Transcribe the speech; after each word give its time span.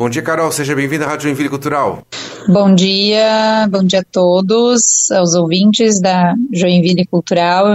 Bom 0.00 0.08
dia, 0.08 0.22
Carol. 0.22 0.50
Seja 0.50 0.74
bem-vinda 0.74 1.04
à 1.04 1.08
Rádio 1.08 1.24
Joinville 1.24 1.50
Cultural. 1.50 2.02
Bom 2.48 2.74
dia, 2.74 3.68
bom 3.70 3.84
dia 3.84 4.00
a 4.00 4.02
todos, 4.02 5.10
aos 5.10 5.34
ouvintes 5.34 6.00
da 6.00 6.34
Joinville 6.50 7.04
Cultural. 7.04 7.66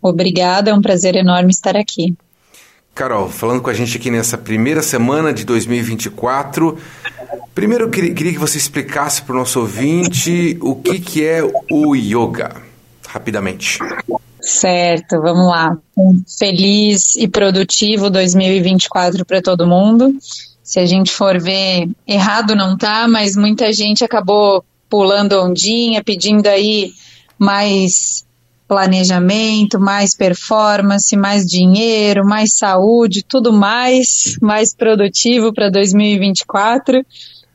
Obrigada, 0.00 0.70
é 0.70 0.74
um 0.74 0.80
prazer 0.80 1.16
enorme 1.16 1.50
estar 1.50 1.76
aqui. 1.76 2.14
Carol, 2.94 3.28
falando 3.28 3.60
com 3.60 3.68
a 3.68 3.74
gente 3.74 3.96
aqui 3.96 4.12
nessa 4.12 4.38
primeira 4.38 4.80
semana 4.80 5.32
de 5.32 5.44
2024, 5.44 6.78
primeiro 7.52 7.86
eu 7.86 7.90
queria, 7.90 8.14
queria 8.14 8.32
que 8.32 8.38
você 8.38 8.58
explicasse 8.58 9.20
para 9.22 9.34
o 9.34 9.38
nosso 9.38 9.58
ouvinte 9.58 10.56
o 10.60 10.76
que, 10.76 11.00
que 11.00 11.26
é 11.26 11.42
o 11.68 11.96
yoga, 11.96 12.62
rapidamente. 13.08 13.80
Certo, 14.40 15.20
vamos 15.20 15.48
lá. 15.48 15.76
Um 15.98 16.22
feliz 16.38 17.16
e 17.16 17.26
produtivo 17.26 18.08
2024 18.08 19.26
para 19.26 19.42
todo 19.42 19.66
mundo. 19.66 20.14
Se 20.62 20.78
a 20.78 20.86
gente 20.86 21.10
for 21.10 21.40
ver, 21.40 21.88
errado 22.06 22.54
não 22.54 22.76
tá, 22.76 23.08
mas 23.08 23.36
muita 23.36 23.72
gente 23.72 24.04
acabou 24.04 24.64
pulando 24.88 25.40
ondinha, 25.40 26.04
pedindo 26.04 26.46
aí 26.46 26.92
mais 27.38 28.24
planejamento, 28.68 29.78
mais 29.78 30.16
performance, 30.16 31.14
mais 31.16 31.44
dinheiro, 31.44 32.24
mais 32.24 32.54
saúde, 32.56 33.22
tudo 33.22 33.52
mais, 33.52 34.36
mais 34.40 34.74
produtivo 34.74 35.52
para 35.52 35.68
2024. 35.68 37.04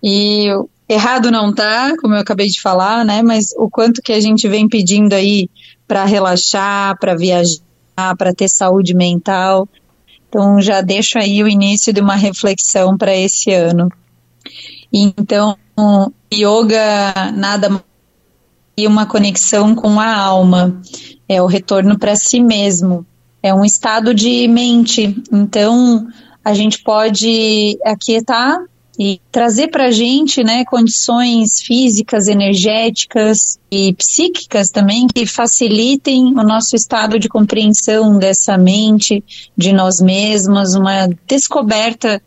E 0.04 0.50
errado 0.88 1.32
não 1.32 1.54
tá, 1.54 1.96
como 2.00 2.14
eu 2.14 2.20
acabei 2.20 2.48
de 2.48 2.62
falar, 2.62 3.04
né? 3.04 3.24
Mas 3.24 3.48
o 3.58 3.70
quanto 3.70 4.02
que 4.02 4.14
a 4.14 4.20
gente 4.20 4.48
vem 4.48 4.68
pedindo 4.70 5.14
aí 5.14 5.50
para 5.88 6.06
relaxar, 6.06 6.98
para 7.00 7.16
viajar, 7.16 7.62
para 8.18 8.34
ter 8.34 8.50
saúde 8.50 8.94
mental. 8.94 9.68
Então 10.28 10.62
já 10.62 10.82
deixo 10.82 11.18
aí 11.18 11.44
o 11.44 11.48
início 11.48 11.94
de 11.94 12.02
uma 12.02 12.16
reflexão 12.16 12.98
para 12.98 13.16
esse 13.16 13.52
ano. 13.52 13.92
Então, 14.92 15.58
yoga 16.34 17.32
nada 17.36 17.70
mais 17.70 17.88
e 18.78 18.86
uma 18.86 19.08
conexão 19.08 19.74
com 19.74 20.00
a 20.00 20.16
alma, 20.16 20.80
é 21.28 21.42
o 21.42 21.48
retorno 21.48 21.98
para 21.98 22.16
si 22.16 22.40
mesmo, 22.40 23.04
é 23.42 23.52
um 23.52 23.66
estado 23.66 24.14
de 24.14 24.48
mente. 24.48 25.20
Então, 25.32 26.08
a 26.46 26.54
gente 26.54 26.84
pode 26.84 27.76
aquietar 27.84 28.60
e 29.00 29.22
trazer 29.32 29.68
para 29.68 29.86
a 29.86 29.92
gente 29.92 30.44
né, 30.44 30.66
condições 30.66 31.62
físicas, 31.62 32.28
energéticas 32.28 33.60
e 33.72 33.94
psíquicas 33.94 34.72
também 34.72 35.08
que 35.08 35.26
facilitem 35.26 36.26
o 36.26 36.44
nosso 36.44 36.76
estado 36.76 37.20
de 37.20 37.30
compreensão 37.30 38.18
dessa 38.18 38.58
mente, 38.58 39.24
de 39.56 39.72
nós 39.72 40.02
mesmas, 40.02 40.74
uma 40.74 41.08
descoberta 41.28 42.22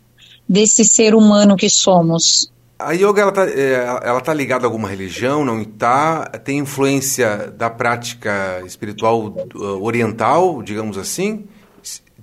desse 0.48 0.84
ser 0.84 1.14
humano 1.14 1.56
que 1.56 1.68
somos. 1.68 2.50
A 2.78 2.92
yoga 2.92 3.20
ela 3.20 3.32
tá, 3.32 3.46
é, 3.46 3.74
ela 4.02 4.20
tá 4.20 4.32
ligada 4.32 4.64
a 4.64 4.68
alguma 4.68 4.88
religião, 4.88 5.44
não 5.44 5.60
está? 5.60 6.24
Tem 6.44 6.58
influência 6.58 7.52
da 7.56 7.68
prática 7.68 8.62
espiritual 8.64 9.34
oriental, 9.80 10.62
digamos 10.62 10.96
assim? 10.96 11.44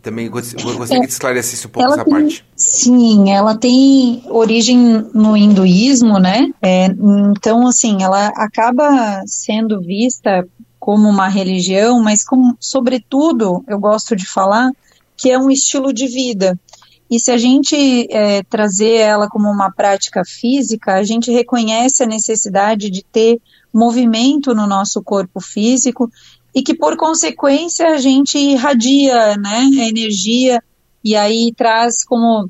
Também 0.07 0.29
gostaria 0.29 1.01
que 1.01 1.11
esclarecesse 1.11 1.67
um 1.67 1.69
pouco 1.69 1.85
ela 1.85 1.95
essa 1.95 2.05
tem, 2.05 2.13
parte. 2.13 2.45
Sim, 2.55 3.29
ela 3.29 3.57
tem 3.57 4.23
origem 4.29 5.05
no 5.13 5.35
hinduísmo, 5.35 6.17
né? 6.17 6.49
É, 6.61 6.85
então, 6.85 7.67
assim, 7.67 8.01
ela 8.01 8.27
acaba 8.27 9.21
sendo 9.25 9.81
vista 9.81 10.47
como 10.79 11.09
uma 11.09 11.27
religião, 11.27 12.01
mas 12.01 12.23
como, 12.23 12.55
sobretudo, 12.57 13.65
eu 13.67 13.77
gosto 13.77 14.15
de 14.15 14.25
falar 14.25 14.71
que 15.17 15.29
é 15.29 15.37
um 15.37 15.51
estilo 15.51 15.91
de 15.91 16.07
vida. 16.07 16.57
E 17.11 17.19
se 17.19 17.29
a 17.29 17.37
gente 17.37 18.07
é, 18.09 18.43
trazer 18.43 18.93
ela 18.93 19.27
como 19.27 19.49
uma 19.49 19.69
prática 19.69 20.23
física, 20.25 20.93
a 20.93 21.03
gente 21.03 21.29
reconhece 21.31 22.01
a 22.01 22.07
necessidade 22.07 22.89
de 22.89 23.03
ter 23.03 23.41
movimento 23.73 24.55
no 24.55 24.65
nosso 24.65 25.03
corpo 25.03 25.41
físico 25.41 26.09
e 26.53 26.61
que, 26.61 26.73
por 26.73 26.97
consequência, 26.97 27.89
a 27.89 27.97
gente 27.97 28.37
irradia 28.37 29.35
né, 29.37 29.69
a 29.81 29.87
energia 29.87 30.61
e 31.03 31.15
aí 31.15 31.53
traz 31.55 32.03
como 32.03 32.49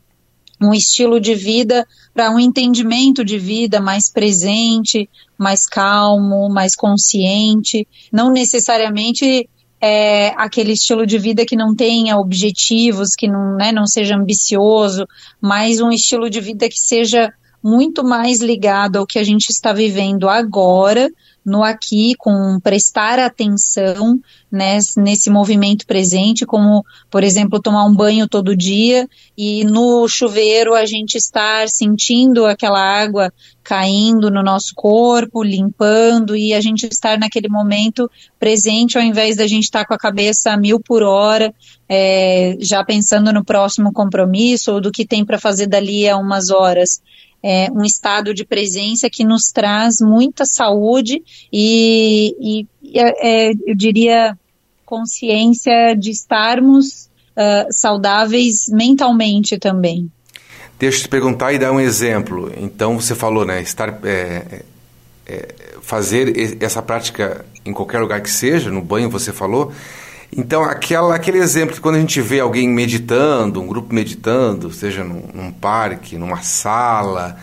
um 0.61 0.73
estilo 0.73 1.19
de 1.19 1.35
vida 1.35 1.85
para 2.13 2.31
um 2.31 2.39
entendimento 2.39 3.23
de 3.23 3.37
vida 3.37 3.79
mais 3.79 4.11
presente, 4.11 5.07
mais 5.37 5.67
calmo, 5.67 6.49
mais 6.49 6.75
consciente, 6.75 7.87
não 8.11 8.31
necessariamente 8.31 9.47
é, 9.79 10.29
aquele 10.29 10.73
estilo 10.73 11.05
de 11.05 11.19
vida 11.19 11.45
que 11.45 11.55
não 11.55 11.75
tenha 11.75 12.17
objetivos, 12.17 13.09
que 13.15 13.27
não, 13.27 13.55
né, 13.55 13.71
não 13.71 13.85
seja 13.85 14.15
ambicioso, 14.15 15.05
mas 15.39 15.79
um 15.79 15.91
estilo 15.91 16.29
de 16.29 16.41
vida 16.41 16.67
que 16.67 16.79
seja 16.79 17.31
muito 17.63 18.03
mais 18.03 18.41
ligado 18.41 18.97
ao 18.97 19.05
que 19.05 19.19
a 19.19 19.23
gente 19.23 19.49
está 19.49 19.73
vivendo 19.73 20.27
agora, 20.29 21.09
no 21.47 21.63
aqui, 21.63 22.13
com 22.17 22.59
prestar 22.59 23.17
atenção 23.19 24.19
né, 24.51 24.79
nesse 24.97 25.29
movimento 25.29 25.87
presente, 25.87 26.45
como, 26.45 26.83
por 27.09 27.23
exemplo, 27.23 27.61
tomar 27.61 27.85
um 27.85 27.95
banho 27.95 28.27
todo 28.27 28.53
dia 28.53 29.07
e 29.37 29.63
no 29.63 30.05
chuveiro 30.09 30.75
a 30.75 30.85
gente 30.85 31.15
estar 31.15 31.69
sentindo 31.69 32.45
aquela 32.45 32.81
água 32.81 33.31
caindo 33.63 34.29
no 34.29 34.43
nosso 34.43 34.73
corpo, 34.75 35.41
limpando 35.41 36.35
e 36.35 36.53
a 36.53 36.59
gente 36.59 36.85
estar 36.85 37.17
naquele 37.17 37.47
momento 37.47 38.11
presente 38.37 38.97
ao 38.97 39.03
invés 39.03 39.37
da 39.37 39.47
gente 39.47 39.63
estar 39.63 39.85
com 39.85 39.93
a 39.93 39.97
cabeça 39.97 40.51
a 40.51 40.57
mil 40.57 40.81
por 40.81 41.01
hora, 41.01 41.55
é, 41.87 42.57
já 42.59 42.83
pensando 42.83 43.31
no 43.31 43.45
próximo 43.45 43.93
compromisso 43.93 44.73
ou 44.73 44.81
do 44.81 44.91
que 44.91 45.07
tem 45.07 45.23
para 45.23 45.39
fazer 45.39 45.67
dali 45.67 46.09
a 46.09 46.17
umas 46.17 46.49
horas 46.49 47.01
é, 47.43 47.69
um 47.71 47.83
estado 47.83 48.33
de 48.33 48.45
presença 48.45 49.09
que 49.09 49.23
nos 49.23 49.51
traz 49.51 49.97
muita 50.01 50.45
saúde 50.45 51.23
e, 51.51 52.35
e 52.39 52.97
é, 52.97 53.49
é 53.49 53.53
eu 53.65 53.75
diria, 53.75 54.37
consciência 54.85 55.93
de 55.95 56.11
estarmos 56.11 57.09
uh, 57.35 57.67
saudáveis 57.69 58.67
mentalmente 58.69 59.57
também. 59.59 60.09
Deixa 60.79 60.99
eu 60.99 61.01
te 61.03 61.09
perguntar 61.09 61.53
e 61.53 61.59
dar 61.59 61.71
um 61.71 61.79
exemplo. 61.79 62.51
Então, 62.55 62.99
você 62.99 63.13
falou, 63.13 63.45
né, 63.45 63.61
estar, 63.61 63.99
é, 64.03 64.63
é, 65.25 65.55
fazer 65.81 66.57
essa 66.61 66.81
prática 66.81 67.45
em 67.65 67.73
qualquer 67.73 67.99
lugar 67.99 68.21
que 68.21 68.29
seja, 68.29 68.71
no 68.71 68.81
banho 68.81 69.09
você 69.09 69.33
falou, 69.33 69.73
então, 70.35 70.63
aquela, 70.63 71.15
aquele 71.15 71.37
exemplo 71.37 71.75
que 71.75 71.81
quando 71.81 71.95
a 71.95 71.99
gente 71.99 72.21
vê 72.21 72.39
alguém 72.39 72.67
meditando, 72.67 73.61
um 73.61 73.67
grupo 73.67 73.93
meditando, 73.93 74.71
seja 74.71 75.03
num, 75.03 75.23
num 75.33 75.51
parque, 75.51 76.17
numa 76.17 76.41
sala, 76.41 77.37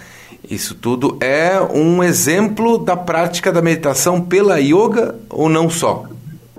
isso 0.49 0.75
tudo 0.75 1.17
é 1.21 1.61
um 1.61 2.03
exemplo 2.03 2.79
da 2.79 2.97
prática 2.97 3.51
da 3.51 3.63
meditação 3.63 4.21
pela 4.21 4.59
yoga 4.61 5.19
ou 5.31 5.49
não 5.49 5.71
só? 5.71 6.07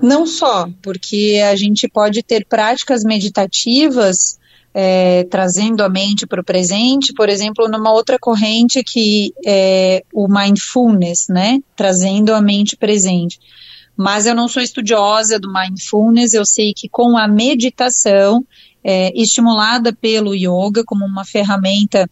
Não 0.02 0.26
só, 0.26 0.68
porque 0.82 1.40
a 1.48 1.56
gente 1.56 1.88
pode 1.88 2.22
ter 2.22 2.44
práticas 2.44 3.02
meditativas 3.02 4.38
é, 4.74 5.24
trazendo 5.30 5.82
a 5.82 5.88
mente 5.88 6.26
para 6.26 6.40
o 6.40 6.44
presente, 6.44 7.14
por 7.14 7.30
exemplo, 7.30 7.66
numa 7.66 7.92
outra 7.92 8.18
corrente 8.18 8.84
que 8.84 9.32
é 9.46 10.04
o 10.12 10.28
mindfulness, 10.28 11.28
né? 11.30 11.60
Trazendo 11.74 12.34
a 12.34 12.42
mente 12.42 12.76
presente 12.76 13.38
mas 13.96 14.26
eu 14.26 14.34
não 14.34 14.48
sou 14.48 14.62
estudiosa 14.62 15.38
do 15.38 15.52
mindfulness, 15.52 16.32
eu 16.32 16.44
sei 16.44 16.72
que 16.74 16.88
com 16.88 17.16
a 17.16 17.26
meditação, 17.26 18.44
é, 18.84 19.10
estimulada 19.20 19.92
pelo 19.92 20.34
yoga 20.34 20.84
como 20.84 21.04
uma 21.04 21.24
ferramenta 21.24 22.08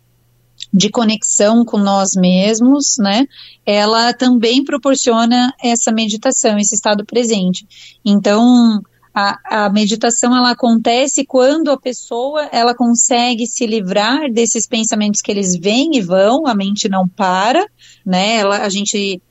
de 0.72 0.90
conexão 0.90 1.64
com 1.64 1.78
nós 1.78 2.10
mesmos, 2.16 2.96
né? 2.98 3.26
Ela 3.64 4.12
também 4.12 4.64
proporciona 4.64 5.52
essa 5.62 5.92
meditação, 5.92 6.58
esse 6.58 6.74
estado 6.74 7.04
presente. 7.04 7.64
Então, 8.04 8.82
a, 9.14 9.66
a, 9.66 9.70
meditação 9.70 10.36
ela 10.36 10.50
acontece 10.50 11.24
quando 11.24 11.70
a 11.70 11.78
pessoa 11.78 12.48
ela 12.50 12.74
consegue 12.74 13.46
se 13.46 13.64
livrar 13.64 14.28
desses 14.32 14.66
pensamentos 14.66 15.20
que 15.20 15.30
eles 15.30 15.56
vêm 15.56 15.90
e 15.94 16.00
vão, 16.00 16.44
a 16.44 16.54
mente 16.54 16.88
não 16.88 17.06
para, 17.06 17.64
né? 18.04 18.38
Ela, 18.38 18.58
a 18.58 18.68
gente 18.68 19.22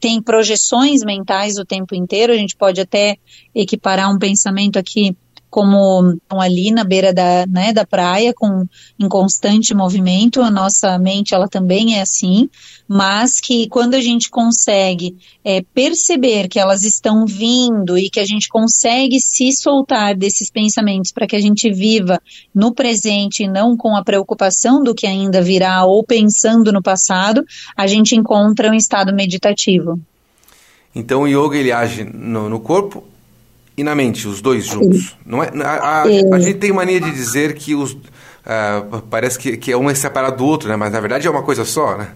tem 0.00 0.22
projeções 0.22 1.02
mentais 1.04 1.58
o 1.58 1.64
tempo 1.64 1.94
inteiro, 1.94 2.32
a 2.32 2.36
gente 2.36 2.56
pode 2.56 2.80
até 2.80 3.16
equiparar 3.54 4.10
um 4.10 4.18
pensamento 4.18 4.78
aqui 4.78 5.16
como 5.56 6.18
ali 6.28 6.70
na 6.70 6.84
beira 6.84 7.14
da, 7.14 7.46
né, 7.46 7.72
da 7.72 7.86
praia, 7.86 8.34
com 8.34 8.66
em 9.00 9.08
constante 9.08 9.74
movimento, 9.74 10.42
a 10.42 10.50
nossa 10.50 10.98
mente 10.98 11.34
ela 11.34 11.48
também 11.48 11.96
é 11.96 12.02
assim, 12.02 12.50
mas 12.86 13.40
que 13.40 13.66
quando 13.70 13.94
a 13.94 14.00
gente 14.02 14.28
consegue 14.28 15.16
é, 15.42 15.62
perceber 15.72 16.48
que 16.48 16.60
elas 16.60 16.82
estão 16.82 17.24
vindo 17.24 17.96
e 17.96 18.10
que 18.10 18.20
a 18.20 18.26
gente 18.26 18.50
consegue 18.50 19.18
se 19.18 19.50
soltar 19.50 20.14
desses 20.14 20.50
pensamentos 20.50 21.10
para 21.10 21.26
que 21.26 21.36
a 21.36 21.40
gente 21.40 21.72
viva 21.72 22.20
no 22.54 22.74
presente 22.74 23.44
e 23.44 23.48
não 23.48 23.78
com 23.78 23.96
a 23.96 24.04
preocupação 24.04 24.84
do 24.84 24.94
que 24.94 25.06
ainda 25.06 25.40
virá 25.40 25.86
ou 25.86 26.04
pensando 26.04 26.70
no 26.70 26.82
passado, 26.82 27.42
a 27.74 27.86
gente 27.86 28.14
encontra 28.14 28.70
um 28.70 28.74
estado 28.74 29.10
meditativo. 29.10 29.98
Então 30.94 31.22
o 31.22 31.26
yoga 31.26 31.56
ele 31.56 31.72
age 31.72 32.04
no, 32.04 32.50
no 32.50 32.60
corpo 32.60 33.15
e 33.76 33.84
na 33.84 33.94
mente, 33.94 34.26
os 34.26 34.40
dois 34.40 34.64
juntos. 34.64 35.16
Não 35.24 35.42
é, 35.42 35.50
a, 35.62 35.70
a, 35.70 36.02
a, 36.02 36.40
gente 36.40 36.58
tem 36.58 36.72
mania 36.72 37.00
de 37.00 37.10
dizer 37.10 37.54
que 37.54 37.74
os, 37.74 37.92
uh, 37.92 39.02
parece 39.10 39.38
que, 39.38 39.56
que 39.56 39.70
é 39.70 39.76
um 39.76 39.90
é 39.90 39.94
separado 39.94 40.38
do 40.38 40.46
outro, 40.46 40.68
né? 40.68 40.76
Mas 40.76 40.92
na 40.92 41.00
verdade 41.00 41.26
é 41.26 41.30
uma 41.30 41.42
coisa 41.42 41.64
só, 41.64 41.96
né? 41.96 42.08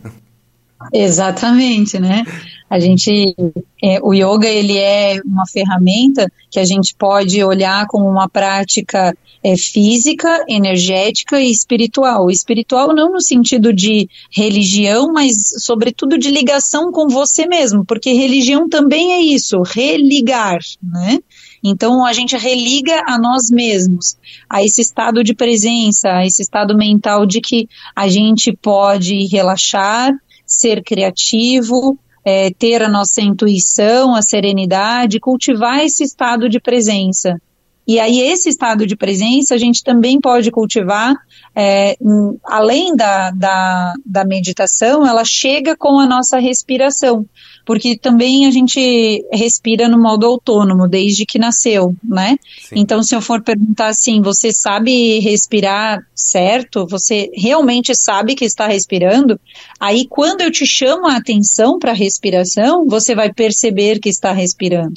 Exatamente, 0.92 1.98
né? 1.98 2.24
A 2.70 2.78
gente, 2.78 3.34
é, 3.82 4.00
o 4.00 4.14
yoga 4.14 4.48
ele 4.48 4.78
é 4.78 5.20
uma 5.24 5.46
ferramenta 5.46 6.30
que 6.50 6.58
a 6.58 6.64
gente 6.64 6.94
pode 6.94 7.42
olhar 7.44 7.86
como 7.86 8.08
uma 8.08 8.28
prática 8.28 9.14
é, 9.42 9.56
física, 9.56 10.44
energética 10.48 11.40
e 11.40 11.50
espiritual. 11.50 12.30
Espiritual 12.30 12.94
não 12.94 13.12
no 13.12 13.20
sentido 13.20 13.72
de 13.72 14.08
religião, 14.30 15.12
mas 15.12 15.34
sobretudo 15.58 16.16
de 16.16 16.30
ligação 16.30 16.92
com 16.92 17.08
você 17.08 17.46
mesmo, 17.46 17.84
porque 17.84 18.12
religião 18.12 18.68
também 18.68 19.12
é 19.12 19.20
isso, 19.20 19.62
religar, 19.62 20.60
né? 20.82 21.18
Então 21.62 22.04
a 22.04 22.12
gente 22.12 22.36
religa 22.36 23.02
a 23.06 23.18
nós 23.18 23.50
mesmos, 23.50 24.16
a 24.48 24.62
esse 24.62 24.80
estado 24.80 25.22
de 25.22 25.34
presença, 25.34 26.10
a 26.10 26.26
esse 26.26 26.42
estado 26.42 26.76
mental 26.76 27.26
de 27.26 27.40
que 27.40 27.68
a 27.94 28.08
gente 28.08 28.52
pode 28.52 29.26
relaxar, 29.26 30.12
ser 30.46 30.82
criativo, 30.82 31.98
é, 32.24 32.50
ter 32.50 32.82
a 32.82 32.88
nossa 32.88 33.20
intuição, 33.20 34.14
a 34.14 34.22
serenidade, 34.22 35.20
cultivar 35.20 35.80
esse 35.80 36.02
estado 36.02 36.48
de 36.48 36.60
presença. 36.60 37.40
E 37.86 37.98
aí, 37.98 38.20
esse 38.20 38.48
estado 38.48 38.86
de 38.86 38.94
presença 38.94 39.54
a 39.54 39.58
gente 39.58 39.82
também 39.82 40.20
pode 40.20 40.50
cultivar, 40.50 41.14
é, 41.56 41.96
além 42.44 42.94
da, 42.94 43.30
da, 43.32 43.94
da 44.06 44.24
meditação, 44.24 45.04
ela 45.06 45.24
chega 45.24 45.76
com 45.76 45.98
a 45.98 46.06
nossa 46.06 46.38
respiração 46.38 47.26
porque 47.64 47.96
também 47.96 48.46
a 48.46 48.50
gente 48.50 49.24
respira 49.32 49.88
no 49.88 49.98
modo 49.98 50.26
autônomo 50.26 50.88
desde 50.88 51.26
que 51.26 51.38
nasceu, 51.38 51.94
né? 52.02 52.36
Sim. 52.68 52.76
Então, 52.76 53.02
se 53.02 53.14
eu 53.14 53.20
for 53.20 53.42
perguntar 53.42 53.88
assim, 53.88 54.20
você 54.20 54.52
sabe 54.52 55.18
respirar 55.20 56.00
certo? 56.20 56.86
Você 56.86 57.30
realmente 57.34 57.94
sabe 57.94 58.34
que 58.34 58.44
está 58.44 58.66
respirando? 58.66 59.40
Aí, 59.78 60.06
quando 60.06 60.42
eu 60.42 60.50
te 60.50 60.66
chamo 60.66 61.06
a 61.06 61.16
atenção 61.16 61.78
para 61.78 61.92
a 61.92 61.94
respiração, 61.94 62.86
você 62.86 63.14
vai 63.14 63.32
perceber 63.32 63.98
que 63.98 64.08
está 64.08 64.32
respirando. 64.32 64.94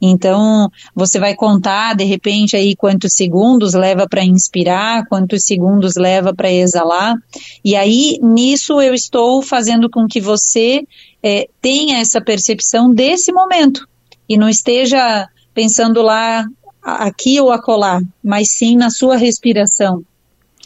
Então, 0.00 0.70
você 0.94 1.18
vai 1.18 1.34
contar 1.34 1.94
de 1.94 2.04
repente 2.04 2.56
aí 2.56 2.74
quantos 2.74 3.12
segundos 3.14 3.74
leva 3.74 4.06
para 4.08 4.24
inspirar, 4.24 5.06
quantos 5.08 5.44
segundos 5.44 5.96
leva 5.96 6.34
para 6.34 6.52
exalar. 6.52 7.16
E 7.64 7.74
aí, 7.76 8.18
nisso 8.22 8.80
eu 8.80 8.94
estou 8.94 9.42
fazendo 9.42 9.90
com 9.90 10.06
que 10.06 10.20
você 10.20 10.82
é, 11.22 11.48
tenha 11.60 11.98
essa 11.98 12.20
percepção 12.20 12.92
desse 12.92 13.32
momento 13.32 13.86
e 14.28 14.36
não 14.36 14.48
esteja 14.48 15.28
pensando 15.54 16.02
lá 16.02 16.46
aqui 16.82 17.40
ou 17.40 17.50
acolá, 17.50 18.00
mas 18.22 18.52
sim 18.52 18.76
na 18.76 18.90
sua 18.90 19.16
respiração. 19.16 20.02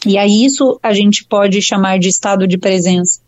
E 0.05 0.17
aí 0.17 0.45
isso 0.45 0.79
a 0.83 0.93
gente 0.93 1.25
pode 1.25 1.61
chamar 1.61 1.97
de 1.97 2.09
estado 2.09 2.47
de 2.47 2.57
presença. 2.57 3.19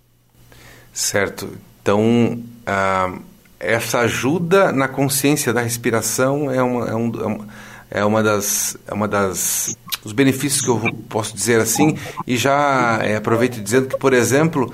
Certo. 0.94 1.58
Então, 1.82 2.40
uh, 2.68 3.22
essa 3.60 4.00
ajuda 4.00 4.72
na 4.72 4.88
consciência 4.88 5.54
da 5.54 5.62
respiração 5.62 6.52
é 6.52 6.62
uma, 6.62 6.90
é, 6.90 6.96
um, 6.96 7.46
é 7.90 8.06
uma 8.06 8.22
das, 8.22 8.78
é 8.88 8.94
uma 8.94 9.08
das 9.08 9.78
os 10.04 10.12
benefícios 10.12 10.62
que 10.62 10.70
eu 10.70 10.80
posso 11.10 11.36
dizer 11.36 11.60
assim. 11.60 11.98
E 12.28 12.38
já 12.38 13.00
é, 13.02 13.16
aproveito 13.16 13.60
dizendo 13.62 13.88
que, 13.88 13.98
por 13.98 14.14
exemplo, 14.14 14.72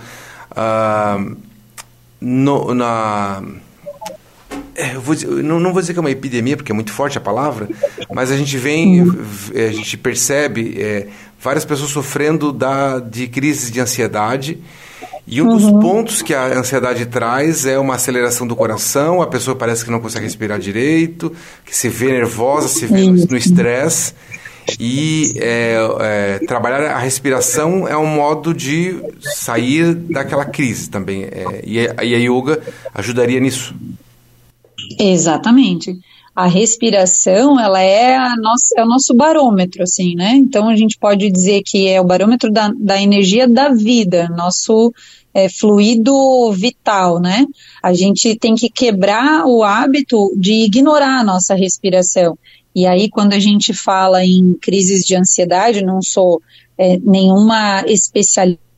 uh, 0.52 1.38
no, 2.22 2.74
na 2.74 3.44
é, 4.76 4.94
vou 4.94 5.14
dizer, 5.14 5.28
não, 5.28 5.60
não, 5.60 5.74
vou 5.74 5.82
dizer 5.82 5.94
que 5.94 6.00
é 6.00 6.02
uma 6.02 6.12
epidemia, 6.12 6.56
porque 6.56 6.72
é 6.72 6.76
muito 6.76 6.92
forte 6.94 7.18
a 7.18 7.22
palavra, 7.22 7.68
mas 8.14 8.32
a 8.32 8.38
gente 8.38 8.58
vem, 8.58 9.02
a 9.54 9.72
gente 9.72 9.98
percebe 9.98 10.76
é, 10.80 11.08
várias 11.40 11.66
pessoas 11.66 11.92
sofrendo 11.92 12.52
da, 12.52 13.00
de 13.00 13.28
crises 13.28 13.70
de 13.72 13.80
ansiedade. 13.80 14.60
E 15.28 15.42
um 15.42 15.48
uhum. 15.50 15.58
dos 15.58 15.72
pontos 15.82 16.22
que 16.22 16.34
a 16.34 16.58
ansiedade 16.58 17.06
traz 17.06 17.66
é 17.66 17.78
uma 17.78 17.96
aceleração 17.96 18.48
do 18.48 18.56
coração, 18.56 19.22
a 19.22 19.28
pessoa 19.28 19.56
parece 19.56 19.86
que 19.86 19.92
não 19.92 20.00
consegue 20.00 20.26
respirar 20.26 20.58
direito, 20.58 21.32
que 21.64 21.76
se 21.76 21.88
vê 21.88 22.08
nervosa, 22.12 22.68
se 22.68 22.86
vê 22.86 23.06
no 23.06 23.38
estresse. 23.38 24.14
E 24.80 25.34
é, 25.38 25.76
é, 26.00 26.40
trabalhar 26.46 26.92
a 26.92 27.00
respiração 27.00 27.88
é 27.88 27.98
um 27.98 28.06
modo 28.06 28.54
de 28.54 28.96
sair 29.20 29.94
daquela 29.94 30.46
crise 30.46 30.90
também. 30.90 31.24
É, 31.24 31.62
e, 31.66 31.80
a, 31.80 32.04
e 32.04 32.16
a 32.16 32.18
yoga 32.18 32.62
ajudaria 32.94 33.40
nisso. 33.40 33.76
Exatamente. 35.00 35.98
A 36.34 36.48
respiração, 36.48 37.60
ela 37.60 37.82
é, 37.82 38.16
a 38.16 38.36
nossa, 38.38 38.74
é 38.78 38.84
o 38.84 38.88
nosso 38.88 39.14
barômetro, 39.14 39.84
assim, 39.84 40.16
né? 40.16 40.34
Então 40.36 40.70
a 40.70 40.76
gente 40.76 40.98
pode 40.98 41.30
dizer 41.30 41.62
que 41.66 41.88
é 41.88 42.00
o 42.00 42.06
barômetro 42.06 42.50
da, 42.50 42.72
da 42.74 43.02
energia 43.02 43.48
da 43.48 43.70
vida, 43.70 44.30
nosso 44.30 44.94
é, 45.34 45.50
fluido 45.50 46.52
vital, 46.54 47.20
né? 47.20 47.46
A 47.84 47.94
gente 47.94 48.36
tem 48.36 48.56
que 48.56 48.70
quebrar 48.70 49.46
o 49.46 49.64
hábito 49.64 50.32
de 50.38 50.66
ignorar 50.66 51.20
a 51.20 51.24
nossa 51.24 51.54
respiração. 51.54 52.38
E 52.74 52.86
aí, 52.86 53.10
quando 53.10 53.34
a 53.34 53.40
gente 53.40 53.74
fala 53.74 54.24
em 54.24 54.54
crises 54.54 55.04
de 55.04 55.16
ansiedade, 55.16 55.84
não 55.84 56.02
sou 56.02 56.42
é, 56.78 56.98
nenhuma 56.98 57.84
especialista 57.88 58.72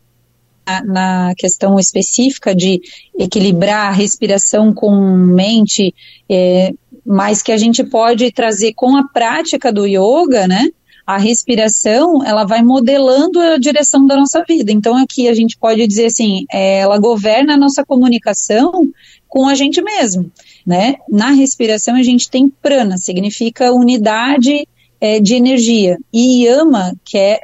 na 0.86 1.34
questão 1.38 1.78
específica 1.78 2.56
de 2.56 2.82
equilibrar 3.18 3.90
a 3.90 3.92
respiração 3.92 4.74
com 4.74 4.96
mente, 4.96 5.94
é, 6.30 6.74
mas 7.06 7.42
que 7.42 7.52
a 7.52 7.58
gente 7.58 7.84
pode 7.84 8.32
trazer 8.32 8.74
com 8.74 8.96
a 8.96 9.04
prática 9.04 9.72
do 9.72 9.86
yoga, 9.86 10.48
né? 10.48 10.68
A 11.06 11.18
respiração, 11.18 12.24
ela 12.24 12.46
vai 12.46 12.64
modelando 12.64 13.38
a 13.38 13.58
direção 13.58 14.08
da 14.08 14.16
nossa 14.16 14.42
vida. 14.48 14.72
Então, 14.72 14.96
aqui 14.96 15.28
a 15.28 15.34
gente 15.34 15.58
pode 15.58 15.86
dizer 15.86 16.06
assim, 16.06 16.46
é, 16.52 16.80
ela 16.80 16.98
governa 16.98 17.56
a 17.56 17.58
nossa 17.58 17.84
comunicação 17.86 18.90
com 19.34 19.48
a 19.48 19.56
gente 19.56 19.82
mesmo 19.82 20.32
né? 20.66 20.96
Na 21.10 21.32
respiração 21.32 21.96
a 21.96 22.04
gente 22.04 22.30
tem 22.30 22.50
prana, 22.50 22.98
significa 22.98 23.74
unidade 23.74 24.68
é, 25.00 25.20
de 25.20 25.36
energia, 25.36 25.98
e 26.12 26.46
yama, 26.46 26.96
que 27.04 27.18
é 27.18 27.40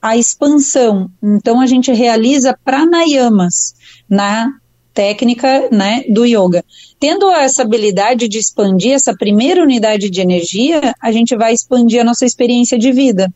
a 0.00 0.16
expansão. 0.16 1.10
Então 1.22 1.60
a 1.60 1.66
gente 1.66 1.90
realiza 1.92 2.56
pranayamas 2.64 3.74
na 4.08 4.52
técnica 4.92 5.68
né, 5.70 6.04
do 6.08 6.24
yoga. 6.24 6.64
Tendo 7.00 7.30
essa 7.30 7.62
habilidade 7.62 8.28
de 8.28 8.38
expandir 8.38 8.92
essa 8.92 9.14
primeira 9.14 9.62
unidade 9.62 10.10
de 10.10 10.20
energia, 10.20 10.92
a 11.00 11.12
gente 11.12 11.36
vai 11.36 11.52
expandir 11.52 12.00
a 12.00 12.04
nossa 12.04 12.26
experiência 12.26 12.78
de 12.78 12.92
vida. 12.92 13.32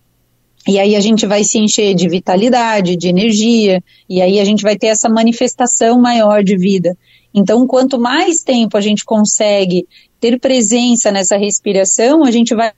E 0.66 0.78
aí 0.78 0.94
a 0.94 1.00
gente 1.00 1.26
vai 1.26 1.42
se 1.42 1.58
encher 1.58 1.94
de 1.94 2.08
vitalidade, 2.08 2.96
de 2.96 3.08
energia, 3.08 3.82
e 4.08 4.20
aí 4.22 4.38
a 4.38 4.44
gente 4.44 4.62
vai 4.62 4.76
ter 4.76 4.88
essa 4.88 5.08
manifestação 5.08 6.00
maior 6.00 6.44
de 6.44 6.56
vida. 6.56 6.96
Então, 7.34 7.66
quanto 7.66 7.98
mais 7.98 8.42
tempo 8.42 8.76
a 8.76 8.80
gente 8.80 9.04
consegue 9.04 9.86
ter 10.20 10.38
presença 10.38 11.10
nessa 11.10 11.36
respiração, 11.36 12.24
a 12.24 12.30
gente 12.30 12.54
vai 12.54 12.72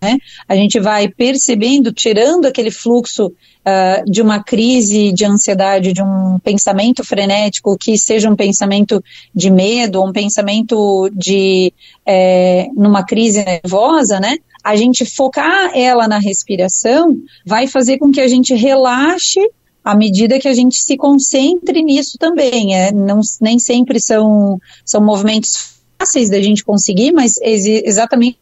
né? 0.00 0.16
A 0.46 0.54
gente 0.54 0.78
vai 0.78 1.08
percebendo, 1.08 1.92
tirando 1.92 2.46
aquele 2.46 2.70
fluxo 2.70 3.26
uh, 3.26 4.10
de 4.10 4.22
uma 4.22 4.42
crise 4.42 5.12
de 5.12 5.24
ansiedade, 5.24 5.92
de 5.92 6.02
um 6.02 6.38
pensamento 6.38 7.04
frenético, 7.04 7.76
que 7.76 7.98
seja 7.98 8.30
um 8.30 8.36
pensamento 8.36 9.02
de 9.34 9.50
medo, 9.50 10.02
um 10.02 10.12
pensamento 10.12 11.10
de 11.12 11.72
é, 12.06 12.68
numa 12.76 13.04
crise 13.04 13.44
nervosa, 13.44 14.20
né? 14.20 14.36
A 14.62 14.76
gente 14.76 15.04
focar 15.04 15.72
ela 15.74 16.06
na 16.06 16.18
respiração 16.18 17.16
vai 17.44 17.66
fazer 17.66 17.98
com 17.98 18.12
que 18.12 18.20
a 18.20 18.28
gente 18.28 18.54
relaxe 18.54 19.40
à 19.84 19.94
medida 19.96 20.38
que 20.38 20.48
a 20.48 20.54
gente 20.54 20.82
se 20.82 20.96
concentre 20.96 21.82
nisso 21.82 22.18
também. 22.18 22.74
É, 22.74 22.92
não, 22.92 23.20
nem 23.40 23.58
sempre 23.58 24.00
são, 24.00 24.60
são 24.84 25.04
movimentos 25.04 25.78
fáceis 25.98 26.30
da 26.30 26.40
gente 26.40 26.64
conseguir, 26.64 27.12
mas 27.12 27.36
ex 27.38 27.66
exatamente 27.66 28.38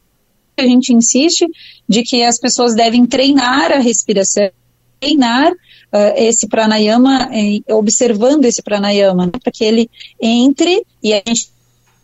a 0.58 0.62
gente 0.62 0.92
insiste 0.92 1.46
de 1.88 2.02
que 2.02 2.22
as 2.22 2.38
pessoas 2.38 2.74
devem 2.74 3.06
treinar 3.06 3.72
a 3.72 3.78
respiração, 3.78 4.50
treinar 4.98 5.52
uh, 5.52 6.12
esse 6.16 6.48
pranayama, 6.48 7.28
eh, 7.32 7.60
observando 7.74 8.46
esse 8.46 8.62
pranayama, 8.62 9.26
né, 9.26 9.32
para 9.42 9.52
que 9.52 9.64
ele 9.64 9.90
entre 10.20 10.82
e 11.02 11.12
a 11.12 11.22
gente 11.26 11.50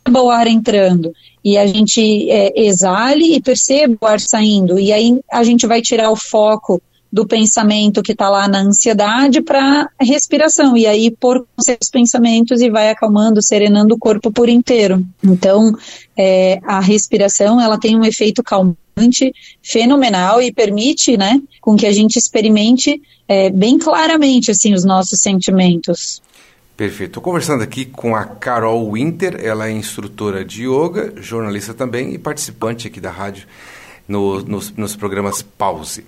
perceba 0.04 0.22
o 0.22 0.30
ar 0.30 0.46
entrando 0.46 1.12
e 1.44 1.56
a 1.56 1.66
gente 1.66 2.30
eh, 2.30 2.52
exale 2.56 3.34
e 3.34 3.40
perceba 3.40 3.96
o 4.00 4.06
ar 4.06 4.20
saindo 4.20 4.78
e 4.78 4.92
aí 4.92 5.18
a 5.30 5.42
gente 5.42 5.66
vai 5.66 5.80
tirar 5.80 6.10
o 6.10 6.16
foco 6.16 6.80
do 7.12 7.26
pensamento 7.26 8.02
que 8.02 8.12
está 8.12 8.30
lá 8.30 8.48
na 8.48 8.60
ansiedade 8.60 9.42
para 9.42 9.90
respiração 10.00 10.76
e 10.76 10.86
aí 10.86 11.10
por 11.10 11.46
seus 11.60 11.90
pensamentos 11.90 12.62
e 12.62 12.70
vai 12.70 12.88
acalmando, 12.88 13.42
serenando 13.42 13.94
o 13.94 13.98
corpo 13.98 14.32
por 14.32 14.48
inteiro. 14.48 15.04
Então, 15.22 15.76
é, 16.16 16.58
a 16.64 16.80
respiração 16.80 17.60
ela 17.60 17.78
tem 17.78 17.94
um 17.96 18.04
efeito 18.04 18.42
calmante 18.42 19.34
fenomenal 19.62 20.40
e 20.40 20.50
permite, 20.50 21.16
né, 21.16 21.40
com 21.60 21.76
que 21.76 21.86
a 21.86 21.92
gente 21.92 22.18
experimente 22.18 23.02
é, 23.28 23.50
bem 23.50 23.78
claramente 23.78 24.50
assim 24.50 24.72
os 24.72 24.84
nossos 24.84 25.20
sentimentos. 25.20 26.22
Perfeito. 26.74 27.10
Estou 27.10 27.22
conversando 27.22 27.62
aqui 27.62 27.84
com 27.84 28.16
a 28.16 28.24
Carol 28.24 28.90
Winter, 28.90 29.38
ela 29.42 29.68
é 29.68 29.70
instrutora 29.70 30.42
de 30.42 30.66
yoga, 30.66 31.12
jornalista 31.18 31.74
também 31.74 32.14
e 32.14 32.18
participante 32.18 32.86
aqui 32.86 33.00
da 33.00 33.10
rádio 33.10 33.46
no, 34.06 34.40
nos, 34.42 34.72
nos, 34.72 34.96
programas 34.96 35.42
Pause. 35.42 36.00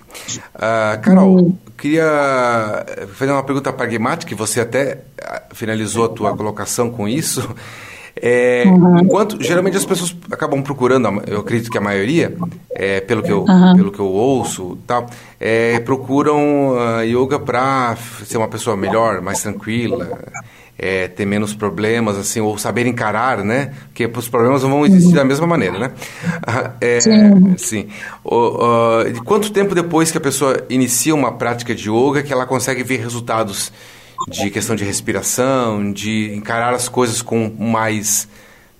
Uh, 0.55 1.01
Carol, 1.01 1.35
uhum. 1.35 1.57
queria 1.77 2.85
fazer 3.13 3.31
uma 3.31 3.43
pergunta 3.43 3.71
pragmática, 3.71 4.29
que 4.29 4.35
você 4.35 4.61
até 4.61 5.01
ah, 5.23 5.43
finalizou 5.53 6.05
a 6.05 6.09
tua 6.09 6.35
colocação 6.35 6.89
com 6.89 7.07
isso. 7.07 7.41
É, 8.21 8.63
uhum. 8.65 8.99
Enquanto 8.99 9.41
geralmente 9.43 9.75
as 9.75 9.85
pessoas 9.85 10.15
acabam 10.31 10.61
procurando, 10.61 11.21
eu 11.27 11.39
acredito 11.39 11.69
que 11.69 11.77
a 11.77 11.81
maioria, 11.81 12.35
é, 12.71 13.01
pelo, 13.01 13.21
que 13.21 13.31
eu, 13.31 13.43
uhum. 13.43 13.75
pelo 13.75 13.91
que 13.91 13.99
eu 13.99 14.07
ouço, 14.07 14.77
tal, 14.87 15.07
é, 15.39 15.79
procuram 15.81 16.69
uh, 16.69 17.03
yoga 17.03 17.37
para 17.37 17.95
ser 18.25 18.37
uma 18.37 18.47
pessoa 18.47 18.77
melhor, 18.77 19.21
mais 19.21 19.41
tranquila, 19.41 20.17
é, 20.77 21.07
ter 21.07 21.25
menos 21.25 21.53
problemas, 21.53 22.17
assim, 22.17 22.39
ou 22.39 22.57
saber 22.57 22.85
encarar, 22.85 23.43
né? 23.43 23.73
Porque 23.87 24.05
os 24.05 24.27
problemas 24.29 24.63
não 24.63 24.69
vão 24.69 24.85
existir 24.85 25.09
uhum. 25.09 25.15
da 25.15 25.25
mesma 25.25 25.47
maneira, 25.47 25.77
né? 25.77 25.91
É, 26.79 26.99
sim. 26.99 27.57
sim. 27.57 27.87
O, 28.23 29.01
uh, 29.01 29.23
quanto 29.23 29.51
tempo 29.51 29.75
depois 29.75 30.11
que 30.11 30.17
a 30.17 30.21
pessoa 30.21 30.63
inicia 30.69 31.13
uma 31.13 31.33
prática 31.33 31.73
de 31.75 31.89
yoga 31.89 32.23
que 32.23 32.31
ela 32.31 32.45
consegue 32.45 32.83
ver 32.83 32.99
resultados 32.99 33.71
de 34.27 34.49
questão 34.49 34.75
de 34.75 34.83
respiração, 34.83 35.91
de 35.91 36.33
encarar 36.35 36.73
as 36.73 36.89
coisas 36.89 37.21
com 37.21 37.51
mais 37.57 38.27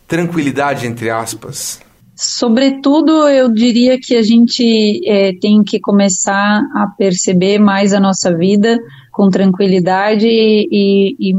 tranquilidade, 0.08 0.88
entre 0.88 1.10
aspas? 1.10 1.80
Sobretudo, 2.16 3.28
eu 3.28 3.52
diria 3.52 4.00
que 4.00 4.16
a 4.16 4.22
gente 4.22 5.02
é, 5.06 5.34
tem 5.34 5.62
que 5.64 5.80
começar 5.80 6.64
a 6.74 6.88
perceber 6.98 7.60
mais 7.60 7.94
a 7.94 8.00
nossa 8.00 8.36
vida 8.36 8.80
com 9.12 9.30
tranquilidade 9.30 10.26
e, 10.28 11.16
e 11.20 11.36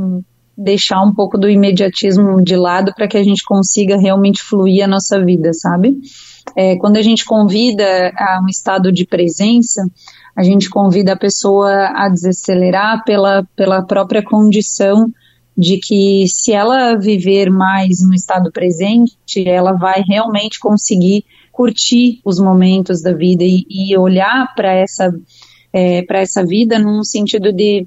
deixar 0.57 1.03
um 1.03 1.15
pouco 1.15 1.39
do 1.39 1.49
imediatismo 1.49 2.43
de 2.43 2.57
lado 2.57 2.93
para 2.95 3.09
que 3.09 3.17
a 3.17 3.25
gente 3.25 3.43
consiga 3.43 3.97
realmente 3.97 4.43
fluir 4.43 4.85
a 4.85 4.89
nossa 4.89 5.23
vida, 5.23 5.53
sabe? 5.55 5.99
É, 6.55 6.77
quando 6.77 6.97
a 6.97 7.03
gente 7.03 7.25
convida 7.25 8.13
a 8.17 8.41
um 8.43 8.49
estado 8.49 8.93
de 8.93 9.07
presença, 9.07 9.83
a 10.37 10.43
gente 10.43 10.69
convida 10.69 11.15
a 11.15 11.19
pessoa 11.19 11.93
a 11.95 12.09
desacelerar 12.09 13.03
pela, 13.05 13.49
pela 13.57 13.83
própria 13.83 14.23
condição 14.23 15.11
de 15.57 15.79
que 15.79 16.27
se 16.29 16.53
ela 16.53 16.95
viver 16.97 17.51
mais 17.51 18.07
no 18.07 18.15
estado 18.15 18.53
presente, 18.53 19.17
ela 19.47 19.73
vai 19.73 20.03
realmente 20.07 20.61
conseguir 20.61 21.25
curtir 21.51 22.21
os 22.23 22.39
momentos 22.39 23.01
da 23.01 23.15
vida 23.15 23.43
e, 23.43 23.65
e 23.71 23.97
olhar 23.97 24.55
para 24.55 24.71
essa, 24.75 25.11
é, 25.73 26.03
para 26.03 26.21
essa 26.21 26.45
vida 26.45 26.79
num 26.79 27.03
sentido 27.03 27.51
de, 27.51 27.87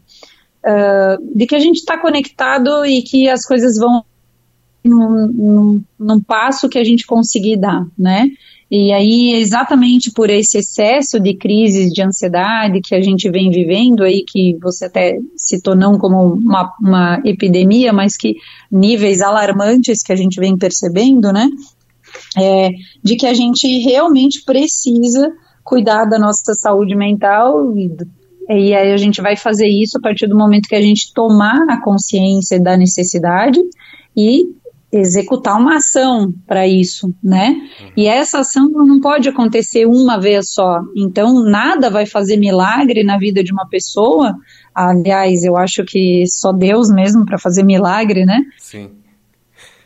uh, 0.65 1.37
de 1.37 1.45
que 1.45 1.53
a 1.53 1.59
gente 1.59 1.77
está 1.77 1.95
conectado 1.99 2.83
e 2.83 3.03
que 3.03 3.29
as 3.29 3.45
coisas 3.45 3.77
vão 3.77 4.03
num, 4.83 5.27
num, 5.27 5.83
num 5.99 6.19
passo 6.19 6.67
que 6.67 6.79
a 6.79 6.83
gente 6.83 7.05
conseguir 7.05 7.57
dar, 7.57 7.85
né? 7.95 8.31
E 8.71 8.91
aí, 8.91 9.33
exatamente 9.33 10.11
por 10.11 10.29
esse 10.29 10.59
excesso 10.59 11.19
de 11.19 11.33
crises 11.33 11.91
de 11.91 12.03
ansiedade 12.03 12.81
que 12.81 12.93
a 12.93 13.01
gente 13.01 13.29
vem 13.31 13.49
vivendo 13.49 14.03
aí, 14.03 14.23
que 14.23 14.55
você 14.61 14.85
até 14.85 15.17
citou 15.35 15.75
não 15.75 15.97
como 15.97 16.33
uma, 16.33 16.71
uma 16.79 17.21
epidemia, 17.25 17.91
mas 17.91 18.15
que 18.15 18.35
níveis 18.71 19.21
alarmantes 19.21 20.03
que 20.03 20.13
a 20.13 20.15
gente 20.15 20.39
vem 20.39 20.55
percebendo, 20.55 21.33
né? 21.33 21.49
É, 22.37 22.69
de 23.03 23.15
que 23.15 23.25
a 23.25 23.33
gente 23.33 23.67
realmente 23.79 24.43
precisa 24.45 25.31
cuidar 25.63 26.05
da 26.05 26.19
nossa 26.19 26.53
saúde 26.53 26.95
mental 26.95 27.75
e, 27.75 27.91
e 28.49 28.73
aí 28.73 28.91
a 28.91 28.97
gente 28.97 29.21
vai 29.21 29.35
fazer 29.35 29.67
isso 29.67 29.97
a 29.97 30.01
partir 30.01 30.27
do 30.27 30.37
momento 30.37 30.67
que 30.67 30.75
a 30.75 30.81
gente 30.81 31.11
tomar 31.13 31.65
a 31.69 31.81
consciência 31.81 32.59
da 32.59 32.77
necessidade 32.77 33.59
e 34.15 34.45
executar 34.91 35.59
uma 35.59 35.77
ação 35.77 36.33
para 36.47 36.67
isso, 36.67 37.13
né? 37.23 37.49
Uhum. 37.49 37.91
E 37.95 38.07
essa 38.07 38.39
ação 38.39 38.67
não 38.69 38.99
pode 38.99 39.29
acontecer 39.29 39.85
uma 39.85 40.19
vez 40.19 40.49
só. 40.51 40.81
Então, 40.95 41.43
nada 41.43 41.89
vai 41.89 42.05
fazer 42.05 42.37
milagre 42.37 43.03
na 43.03 43.17
vida 43.17 43.43
de 43.43 43.51
uma 43.51 43.67
pessoa. 43.67 44.35
Aliás, 44.73 45.43
eu 45.43 45.55
acho 45.55 45.83
que 45.83 46.25
só 46.27 46.51
Deus 46.51 46.89
mesmo 46.89 47.25
para 47.25 47.37
fazer 47.37 47.63
milagre, 47.63 48.25
né? 48.25 48.41
Sim. 48.57 48.89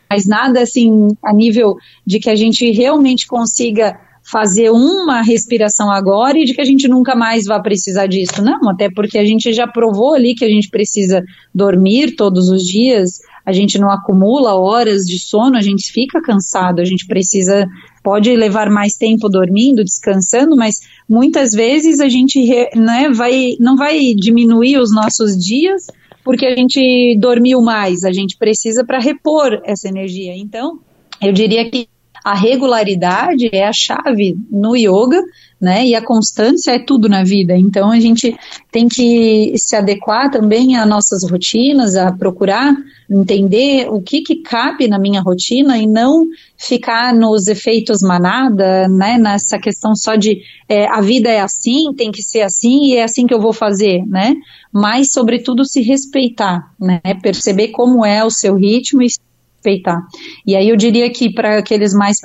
Mas 0.09 0.25
nada 0.25 0.61
assim 0.61 1.09
a 1.23 1.33
nível 1.33 1.75
de 2.05 2.19
que 2.19 2.29
a 2.29 2.35
gente 2.35 2.69
realmente 2.71 3.27
consiga 3.27 3.99
fazer 4.23 4.71
uma 4.71 5.21
respiração 5.21 5.91
agora 5.91 6.37
e 6.37 6.45
de 6.45 6.53
que 6.53 6.61
a 6.61 6.65
gente 6.65 6.87
nunca 6.87 7.13
mais 7.13 7.45
vai 7.45 7.61
precisar 7.61 8.07
disso. 8.07 8.41
Não, 8.41 8.69
até 8.69 8.89
porque 8.89 9.17
a 9.17 9.25
gente 9.25 9.51
já 9.51 9.67
provou 9.67 10.13
ali 10.13 10.33
que 10.33 10.45
a 10.45 10.49
gente 10.49 10.69
precisa 10.69 11.21
dormir 11.53 12.15
todos 12.15 12.49
os 12.49 12.63
dias, 12.63 13.19
a 13.45 13.51
gente 13.51 13.77
não 13.77 13.89
acumula 13.89 14.55
horas 14.55 15.03
de 15.03 15.19
sono, 15.19 15.57
a 15.57 15.61
gente 15.61 15.91
fica 15.91 16.21
cansado, 16.21 16.79
a 16.79 16.85
gente 16.85 17.05
precisa, 17.05 17.67
pode 18.01 18.33
levar 18.35 18.69
mais 18.69 18.95
tempo 18.95 19.27
dormindo, 19.27 19.83
descansando, 19.83 20.55
mas 20.55 20.79
muitas 21.07 21.51
vezes 21.51 21.99
a 21.99 22.07
gente 22.07 22.39
né, 22.75 23.09
vai, 23.09 23.55
não 23.59 23.75
vai 23.75 24.13
diminuir 24.13 24.77
os 24.77 24.93
nossos 24.93 25.37
dias 25.37 25.87
porque 26.23 26.45
a 26.45 26.55
gente 26.55 27.17
dormiu 27.19 27.61
mais, 27.61 28.03
a 28.03 28.11
gente 28.11 28.37
precisa 28.37 28.83
para 28.85 28.99
repor 28.99 29.61
essa 29.65 29.89
energia. 29.89 30.33
Então, 30.35 30.79
eu 31.21 31.33
diria 31.33 31.69
que 31.69 31.87
a 32.23 32.33
regularidade 32.33 33.49
é 33.51 33.67
a 33.67 33.73
chave 33.73 34.37
no 34.49 34.75
yoga, 34.75 35.21
né? 35.59 35.85
E 35.85 35.95
a 35.95 36.01
constância 36.01 36.71
é 36.71 36.79
tudo 36.79 37.07
na 37.07 37.23
vida. 37.23 37.55
Então 37.55 37.91
a 37.91 37.99
gente 37.99 38.35
tem 38.71 38.87
que 38.87 39.53
se 39.57 39.75
adequar 39.75 40.29
também 40.29 40.75
às 40.75 40.87
nossas 40.87 41.29
rotinas, 41.29 41.95
a 41.95 42.11
procurar 42.11 42.75
entender 43.09 43.87
o 43.89 44.01
que 44.01 44.21
que 44.21 44.37
cabe 44.37 44.87
na 44.87 44.97
minha 44.97 45.21
rotina 45.21 45.77
e 45.77 45.85
não 45.85 46.25
ficar 46.57 47.13
nos 47.13 47.47
efeitos 47.47 48.01
manada, 48.01 48.87
né? 48.87 49.17
Nessa 49.17 49.59
questão 49.59 49.95
só 49.95 50.15
de 50.15 50.41
é, 50.67 50.85
a 50.87 51.01
vida 51.01 51.29
é 51.29 51.39
assim, 51.39 51.93
tem 51.93 52.11
que 52.11 52.23
ser 52.23 52.41
assim 52.41 52.85
e 52.85 52.95
é 52.97 53.03
assim 53.03 53.27
que 53.27 53.33
eu 53.33 53.41
vou 53.41 53.53
fazer, 53.53 54.05
né? 54.05 54.33
Mas 54.71 55.11
sobretudo 55.11 55.65
se 55.65 55.81
respeitar, 55.81 56.73
né? 56.79 57.01
Perceber 57.21 57.69
como 57.69 58.05
é 58.05 58.23
o 58.23 58.29
seu 58.29 58.55
ritmo 58.55 59.01
e 59.01 59.07
respeitar. 59.63 60.05
E 60.45 60.55
aí 60.55 60.67
eu 60.67 60.75
diria 60.75 61.09
que 61.09 61.31
para 61.31 61.57
aqueles 61.57 61.93
mais 61.93 62.17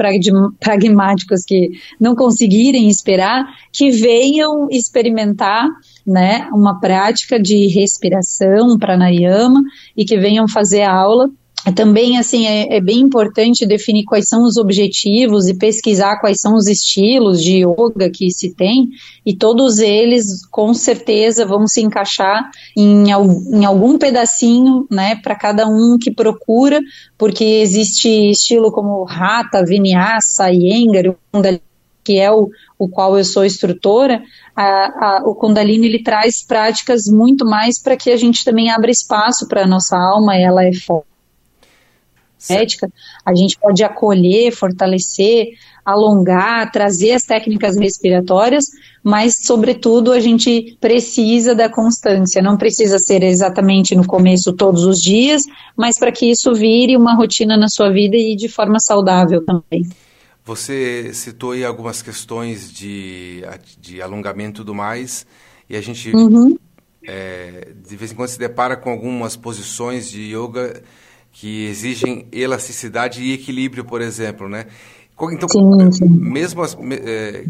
pragmáticos 0.59 1.45
que 1.47 1.71
não 2.01 2.15
conseguirem 2.15 2.89
esperar, 2.89 3.47
que 3.73 3.91
venham 3.91 4.69
experimentar 4.71 5.69
né, 6.05 6.49
uma 6.53 6.81
prática 6.81 7.41
de 7.41 7.69
respiração 7.69 8.77
pranayama 8.79 9.63
e 9.97 10.05
que 10.05 10.19
venham 10.19 10.49
fazer 10.49 10.83
a 10.83 10.93
aula 10.93 11.31
também, 11.75 12.19
assim, 12.19 12.47
é, 12.47 12.77
é, 12.77 12.81
bem 12.81 13.01
importante 13.01 13.67
definir 13.67 14.05
quais 14.05 14.29
são 14.29 14.45
os 14.45 14.57
objetivos 14.57 15.49
e 15.49 15.55
pesquisar 15.55 16.19
quais 16.21 16.41
são 16.41 16.55
os 16.55 16.67
estilos 16.67 17.43
de 17.43 17.65
yoga 17.65 18.09
que 18.11 18.31
se 18.31 18.55
tem, 18.55 18.89
e 19.27 19.37
todos 19.37 19.79
eles, 19.79 20.47
com 20.47 20.73
certeza, 20.73 21.45
vão 21.45 21.67
se 21.67 21.83
encaixar 21.83 22.49
em, 22.77 23.11
em 23.11 23.65
algum 23.65 23.99
pedacinho, 23.99 24.87
né, 24.91 25.17
para 25.17 25.35
cada 25.35 25.67
um 25.67 25.99
que 26.01 26.11
procura, 26.11 26.81
porque 27.19 27.45
existe 27.45 28.09
estilo 28.31 28.71
como 28.73 29.07
Hatha, 29.09 29.65
Vinyasa, 29.65 30.51
Iyengar, 30.51 31.17
que 32.05 32.19
é 32.19 32.31
o, 32.31 32.49
o 32.79 32.89
qual 32.89 33.19
eu 33.19 33.25
sou 33.25 33.45
instrutora, 33.45 34.23
a, 34.57 34.65
a, 34.65 35.23
o 35.27 35.35
Kundalini 35.35 35.87
ele 35.87 36.03
traz 36.03 36.43
práticas 36.43 37.03
muito 37.07 37.45
mais 37.45 37.83
para 37.83 37.97
que 37.97 38.11
a 38.11 38.17
gente 38.17 38.45
também 38.45 38.71
abra 38.71 38.91
espaço 38.91 39.47
para 39.47 39.65
a 39.65 39.67
nossa 39.67 39.97
alma, 39.97 40.37
ela 40.37 40.65
é 40.65 40.73
forte 40.73 41.08
ética, 42.49 42.91
a 43.25 43.35
gente 43.35 43.59
pode 43.59 43.83
acolher, 43.83 44.53
fortalecer, 44.53 45.55
alongar, 45.85 46.71
trazer 46.71 47.13
as 47.13 47.25
técnicas 47.25 47.77
respiratórias, 47.77 48.67
mas, 49.03 49.37
sobretudo, 49.47 50.13
a 50.13 50.21
gente 50.21 50.77
precisa 50.79 51.55
da 51.55 51.69
constância. 51.69 52.43
Não 52.43 52.59
precisa 52.59 52.99
ser 52.99 53.23
exatamente 53.23 53.95
no 53.95 54.07
começo 54.07 54.53
todos 54.53 54.85
os 54.85 55.01
dias, 55.01 55.45
mas 55.75 55.99
para 55.99 56.13
que 56.13 56.31
isso 56.31 56.55
vire 56.55 56.95
uma 56.95 57.15
rotina 57.15 57.57
na 57.57 57.69
sua 57.69 57.91
vida 57.91 58.17
e 58.17 58.37
de 58.37 58.49
forma 58.49 58.79
saudável 58.79 59.43
também. 59.45 59.89
Você 60.45 61.13
citou 61.15 61.53
aí 61.53 61.65
algumas 61.65 62.03
questões 62.03 62.73
de, 62.73 63.43
de 63.81 64.03
alongamento 64.03 64.61
e 64.61 64.65
tudo 64.65 64.75
mais, 64.75 65.27
e 65.69 65.77
a 65.77 65.81
gente 65.81 66.15
uhum. 66.15 66.59
é, 67.07 67.69
de 67.87 67.97
vez 67.97 68.13
em 68.13 68.15
quando 68.15 68.29
se 68.29 68.39
depara 68.39 68.77
com 68.77 68.91
algumas 68.91 69.37
posições 69.37 70.11
de 70.11 70.35
yoga 70.35 70.83
que 71.41 71.67
exigem 71.67 72.27
elasticidade 72.33 73.23
e 73.23 73.33
equilíbrio, 73.33 73.85
por 73.85 74.01
exemplo, 74.01 74.49
né? 74.49 74.67
Então, 75.33 75.49
sim, 75.49 75.93
sim. 75.93 76.09
mesmo 76.09 76.63
as, 76.63 76.77
é, 76.81 77.45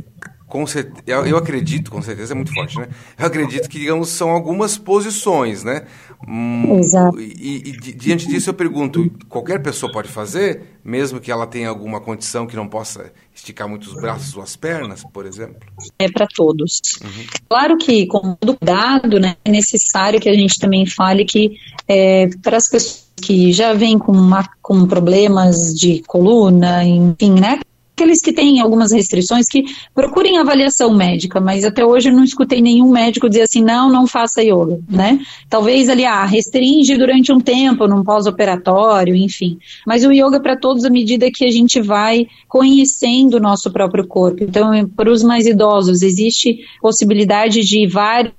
com 0.47 0.67
certeza, 0.67 1.27
eu 1.27 1.37
acredito, 1.37 1.91
com 1.91 2.03
certeza 2.03 2.35
é 2.35 2.37
muito 2.37 2.53
forte, 2.53 2.79
né? 2.79 2.89
Eu 3.19 3.27
acredito 3.27 3.67
que, 3.69 3.79
digamos, 3.79 4.11
são 4.11 4.29
algumas 4.31 4.77
posições, 4.77 5.65
né? 5.65 5.87
Hum, 6.27 6.79
Exato. 6.79 7.19
E, 7.19 7.63
e, 7.67 7.73
diante 7.95 8.27
disso 8.27 8.51
eu 8.51 8.55
pergunto, 8.55 9.11
qualquer 9.27 9.63
pessoa 9.63 9.91
pode 9.91 10.09
fazer, 10.09 10.81
mesmo 10.85 11.19
que 11.19 11.31
ela 11.31 11.47
tenha 11.47 11.71
alguma 11.71 11.99
condição 12.01 12.47
que 12.47 12.57
não 12.57 12.69
possa 12.69 13.11
esticar 13.35 13.69
muito 13.69 13.85
os 13.85 13.95
braços 13.95 14.37
ou 14.37 14.43
as 14.43 14.55
pernas, 14.55 15.03
por 15.13 15.25
exemplo? 15.25 15.61
É 15.99 16.11
para 16.11 16.27
todos. 16.27 16.81
Uhum. 17.03 17.27
Claro 17.49 17.79
que, 17.79 18.07
com 18.07 18.35
todo 18.35 18.57
cuidado, 18.59 19.19
né, 19.19 19.37
é 19.45 19.51
necessário 19.51 20.21
que 20.21 20.29
a 20.29 20.35
gente 20.35 20.59
também 20.59 20.85
fale 20.85 21.25
que 21.25 21.59
é, 21.87 22.29
para 22.43 22.59
as 22.59 22.69
pessoas 22.69 23.08
que 23.19 23.53
já 23.53 23.73
vêm 23.73 23.99
com, 23.99 24.13
uma, 24.13 24.49
com 24.63 24.87
problemas 24.87 25.75
de 25.75 26.03
coluna, 26.07 26.85
enfim, 26.85 27.33
né? 27.39 27.61
aqueles 27.99 28.21
que 28.21 28.33
têm 28.33 28.61
algumas 28.61 28.93
restrições 28.93 29.49
que 29.49 29.65
procurem 29.93 30.39
avaliação 30.39 30.95
médica, 30.95 31.41
mas 31.41 31.65
até 31.65 31.85
hoje 31.85 32.09
eu 32.09 32.15
não 32.15 32.23
escutei 32.23 32.61
nenhum 32.61 32.93
médico 32.93 33.29
dizer 33.29 33.43
assim, 33.43 33.63
não, 33.63 33.91
não 33.91 34.07
faça 34.07 34.41
yoga, 34.41 34.79
né? 34.89 35.19
Talvez 35.51 35.89
ali, 35.89 36.05
ah, 36.05 36.25
restringe 36.25 36.97
durante 36.97 37.33
um 37.33 37.41
tempo, 37.41 37.89
num 37.89 38.05
pós-operatório, 38.05 39.17
enfim. 39.17 39.59
Mas 39.85 40.05
o 40.05 40.13
yoga 40.13 40.39
para 40.39 40.57
todos 40.57 40.85
à 40.85 40.91
medida 40.91 41.31
que 41.33 41.45
a 41.45 41.51
gente 41.51 41.81
vai 41.81 42.29
conhecendo 42.47 43.35
o 43.35 43.41
nosso 43.41 43.73
próprio 43.73 44.07
corpo. 44.07 44.45
Então, 44.45 44.71
para 44.97 45.11
os 45.11 45.25
mais 45.25 45.47
idosos, 45.47 46.03
existe 46.03 46.61
possibilidade 46.81 47.63
de 47.63 47.87
vários 47.89 48.38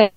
é, 0.00 0.12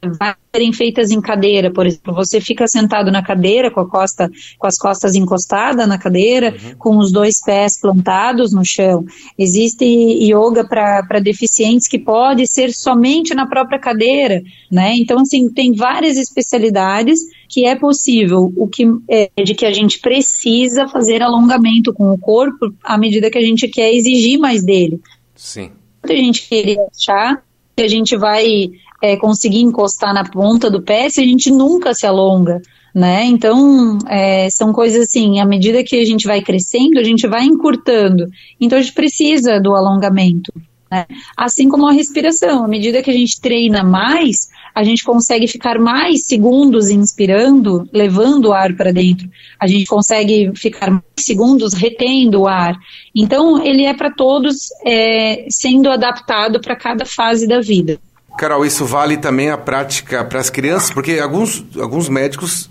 serem 0.54 0.72
feitas 0.72 1.12
em 1.12 1.20
cadeira, 1.20 1.72
por 1.72 1.88
exemplo, 1.88 2.14
você 2.14 2.40
fica 2.40 2.68
sentado 2.68 3.12
na 3.12 3.24
cadeira 3.24 3.72
com 3.72 3.80
a 3.80 3.90
costa, 3.90 4.30
com 4.60 4.68
as 4.68 4.78
costas 4.78 5.16
encostadas 5.16 5.88
na 5.88 5.98
cadeira, 5.98 6.54
uhum. 6.54 6.76
com 6.78 6.98
os 6.98 7.12
dois 7.12 7.42
pés 7.44 7.80
plantados 7.80 8.54
no 8.54 8.64
chão. 8.64 9.04
Existe 9.38 9.86
yoga 9.86 10.64
para 10.64 11.20
deficientes 11.20 11.88
que 11.88 11.98
pode 11.98 12.46
ser 12.48 12.74
somente 12.74 13.34
na 13.34 13.48
própria 13.48 13.80
cadeira, 13.80 14.44
né? 14.70 14.94
Então, 14.96 15.20
assim, 15.22 15.50
tem 15.50 15.74
várias 15.74 16.18
especialidades 16.18 17.20
que 17.50 17.66
é 17.66 17.76
possível, 17.76 18.54
o 18.56 18.68
que 18.68 18.86
é 19.10 19.30
de 19.44 19.56
que 19.56 19.66
a 19.66 19.74
gente 19.74 20.00
precisa 20.00 20.88
fazer 20.88 21.22
alongamento 21.22 21.94
com 21.94 22.12
o 22.12 22.18
corpo 22.18 22.74
à 22.84 22.98
medida 22.98 23.32
que 23.32 23.38
a 23.38 23.42
gente 23.42 23.68
quer 23.68 23.94
exigir 23.94 24.38
mais 24.38 24.64
dele. 24.64 25.02
Sim. 25.36 25.72
A 26.04 26.14
gente 26.14 26.48
querer 26.48 26.78
achar 26.92 27.44
que 27.76 27.84
a 27.84 27.88
gente 27.88 28.16
vai 28.16 28.72
é, 29.02 29.18
conseguir 29.18 29.62
encostar 29.62 30.14
na 30.14 30.24
ponta 30.24 30.70
do 30.70 30.82
pé 30.82 31.10
se 31.10 31.22
a 31.22 31.26
gente 31.26 31.52
nunca 31.52 31.94
se 31.94 32.06
alonga, 32.06 32.62
né? 32.94 33.26
Então, 33.26 33.98
é, 34.08 34.50
são 34.50 34.72
coisas 34.72 35.08
assim, 35.08 35.40
à 35.40 35.46
medida 35.46 35.84
que 35.84 35.96
a 35.96 36.06
gente 36.06 36.28
vai 36.28 36.42
crescendo, 36.42 37.00
a 37.00 37.04
gente 37.04 37.26
vai 37.28 37.44
encurtando. 37.46 38.28
Então, 38.60 38.78
a 38.78 38.82
gente 38.82 38.94
precisa 38.94 39.60
do 39.60 39.74
alongamento. 39.76 40.52
Né? 40.92 41.06
Assim 41.38 41.70
como 41.70 41.88
a 41.88 41.94
respiração, 41.94 42.66
à 42.66 42.68
medida 42.68 43.02
que 43.02 43.10
a 43.10 43.14
gente 43.14 43.40
treina 43.40 43.82
mais, 43.82 44.50
a 44.76 44.84
gente 44.84 45.06
consegue 45.06 45.48
ficar 45.48 45.80
mais 45.80 46.26
segundos 46.26 46.90
inspirando, 46.90 47.88
levando 47.94 48.48
o 48.48 48.54
ar 48.54 48.76
para 48.76 48.92
dentro. 48.92 49.30
A 49.58 49.68
gente 49.68 49.86
consegue 49.86 50.52
ficar 50.56 50.92
mais 50.92 51.04
segundos 51.18 51.74
retendo 51.74 52.42
o 52.42 52.48
ar. 52.48 52.78
Então, 53.16 53.64
ele 53.64 53.86
é 53.86 53.94
para 53.94 54.12
todos, 54.12 54.68
é, 54.86 55.46
sendo 55.50 55.90
adaptado 55.90 56.60
para 56.60 56.76
cada 56.76 57.06
fase 57.06 57.48
da 57.48 57.62
vida. 57.62 57.98
Carol, 58.42 58.66
isso 58.66 58.88
vale 58.88 59.18
também 59.18 59.52
a 59.52 59.58
prática 59.58 60.26
para 60.26 60.40
as 60.40 60.50
crianças, 60.50 60.90
porque 60.90 61.20
alguns, 61.20 61.64
alguns 61.80 62.10
médicos 62.10 62.68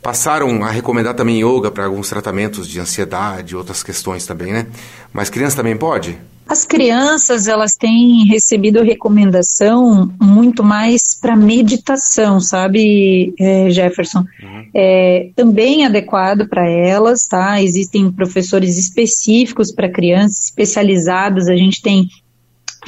passaram 0.00 0.62
a 0.62 0.70
recomendar 0.70 1.14
também 1.14 1.42
yoga 1.44 1.68
para 1.68 1.86
alguns 1.86 2.08
tratamentos 2.08 2.68
de 2.68 2.78
ansiedade, 2.78 3.56
outras 3.56 3.82
questões 3.82 4.24
também, 4.24 4.52
né? 4.52 4.68
Mas 5.12 5.28
criança 5.28 5.56
também 5.56 5.76
pode? 5.76 6.16
As 6.46 6.64
crianças, 6.64 7.48
elas 7.48 7.74
têm 7.74 8.24
recebido 8.26 8.84
recomendação 8.84 10.08
muito 10.20 10.62
mais 10.62 11.18
para 11.20 11.34
meditação, 11.34 12.40
sabe, 12.40 13.34
é, 13.36 13.68
Jefferson? 13.68 14.20
Uhum. 14.40 14.70
É 14.72 15.30
também 15.34 15.84
adequado 15.84 16.48
para 16.48 16.70
elas, 16.70 17.26
tá? 17.26 17.60
Existem 17.60 18.12
professores 18.12 18.78
específicos 18.78 19.72
para 19.72 19.88
crianças, 19.88 20.44
especializados. 20.44 21.48
A 21.48 21.56
gente 21.56 21.82
tem 21.82 22.08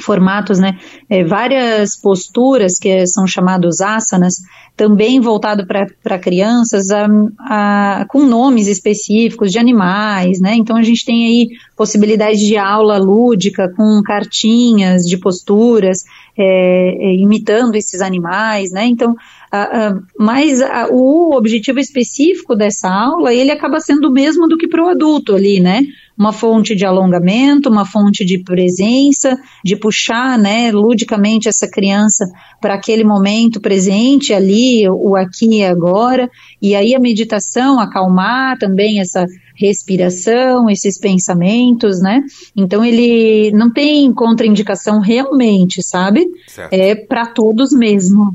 formatos, 0.01 0.59
né, 0.59 0.79
é, 1.09 1.25
várias 1.25 1.97
posturas 1.97 2.79
que 2.79 3.07
são 3.07 3.27
chamados 3.27 3.81
asanas, 3.81 4.35
também 4.77 5.21
voltado 5.21 5.67
para 5.67 6.19
crianças, 6.19 6.91
a, 6.91 7.07
a, 7.41 8.07
com 8.09 8.25
nomes 8.25 8.69
específicos 8.69 9.53
de 9.53 9.59
animais, 9.59 10.41
né, 10.41 10.55
então 10.55 10.77
a 10.77 10.83
gente 10.83 11.05
tem 11.05 11.27
aí 11.27 11.49
possibilidade 11.77 12.39
de 12.39 12.57
aula 12.57 12.99
lúdica 12.99 13.69
com 13.77 14.03
cartinhas 14.03 15.03
de 15.03 15.19
posturas, 15.19 16.05
é, 16.37 16.45
é, 16.45 17.15
imitando 17.15 17.77
esses 17.77 18.01
animais, 18.01 18.73
né, 18.73 18.87
então, 18.87 19.15
a, 19.51 19.95
mas 20.19 20.61
o 20.91 21.37
objetivo 21.37 21.79
específico 21.79 22.57
dessa 22.57 22.89
aula, 22.89 23.35
ele 23.35 23.51
acaba 23.51 23.81
sendo 23.81 24.09
o 24.09 24.13
mesmo 24.13 24.49
do 24.49 24.57
que 24.57 24.67
para 24.67 24.83
o 24.83 24.89
adulto 24.89 25.35
ali, 25.35 25.61
né, 25.61 25.83
uma 26.17 26.33
fonte 26.33 26.75
de 26.75 26.87
alongamento, 26.87 27.69
uma 27.69 27.85
fonte 27.85 28.25
de 28.25 28.39
presença, 28.39 29.39
de 29.65 29.77
puxar, 29.77 30.39
né, 30.39 30.71
ludicamente 30.73 31.49
essa 31.49 31.69
criança 31.69 32.25
para 32.61 32.75
aquele 32.75 33.05
momento 33.05 33.61
presente 33.61 34.33
ali, 34.33 34.89
o 34.89 35.17
aqui 35.17 35.59
e 35.59 35.65
agora, 35.65 36.31
e 36.61 36.75
aí 36.75 36.95
a 36.95 37.01
meditação, 37.01 37.81
acalmar 37.81 38.59
também 38.59 39.01
essa 39.01 39.27
respiração, 39.55 40.69
esses 40.69 40.99
pensamentos, 40.99 42.01
né? 42.01 42.23
Então 42.57 42.85
ele 42.85 43.51
não 43.53 43.73
tem 43.73 44.13
contraindicação 44.13 45.01
realmente, 45.01 45.83
sabe? 45.83 46.27
Certo. 46.49 46.73
É 46.73 46.95
para 46.95 47.27
todos 47.27 47.73
mesmo. 47.73 48.35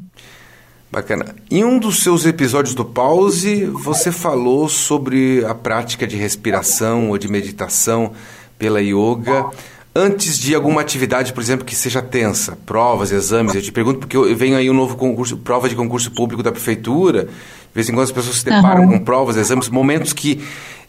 Bacana. 0.92 1.36
Em 1.52 1.64
um 1.64 1.78
dos 1.78 2.02
seus 2.02 2.26
episódios 2.26 2.74
do 2.74 2.86
Pause, 2.86 3.66
você 3.66 4.12
falou 4.12 4.70
sobre 4.70 5.44
a 5.46 5.54
prática 5.54 6.08
de 6.08 6.16
respiração 6.16 7.10
ou 7.10 7.18
de 7.18 7.28
meditação 7.28 8.14
pela 8.58 8.82
yoga 8.82 9.50
antes 9.98 10.38
de 10.38 10.54
alguma 10.54 10.80
atividade, 10.80 11.34
por 11.34 11.42
exemplo, 11.42 11.66
que 11.66 11.76
seja 11.76 12.04
tensa, 12.04 12.58
provas, 12.66 13.12
exames. 13.12 13.56
Eu 13.56 13.62
te 13.62 13.72
pergunto 13.72 14.00
porque 14.00 14.16
eu 14.16 14.36
venho 14.36 14.56
aí 14.56 14.70
um 14.70 14.74
novo 14.74 14.96
concurso, 14.96 15.38
prova 15.38 15.68
de 15.68 15.76
concurso 15.76 16.12
público 16.12 16.44
da 16.44 16.52
prefeitura. 16.52 17.26
De 17.26 17.30
vez 17.74 17.90
em 17.90 17.94
quando 17.94 18.04
as 18.04 18.12
pessoas 18.12 18.38
se 18.38 18.46
deparam 18.46 18.84
uhum. 18.84 18.92
com 18.92 19.00
provas, 19.00 19.36
exames, 19.38 19.70
momentos 19.70 20.14
que 20.14 20.40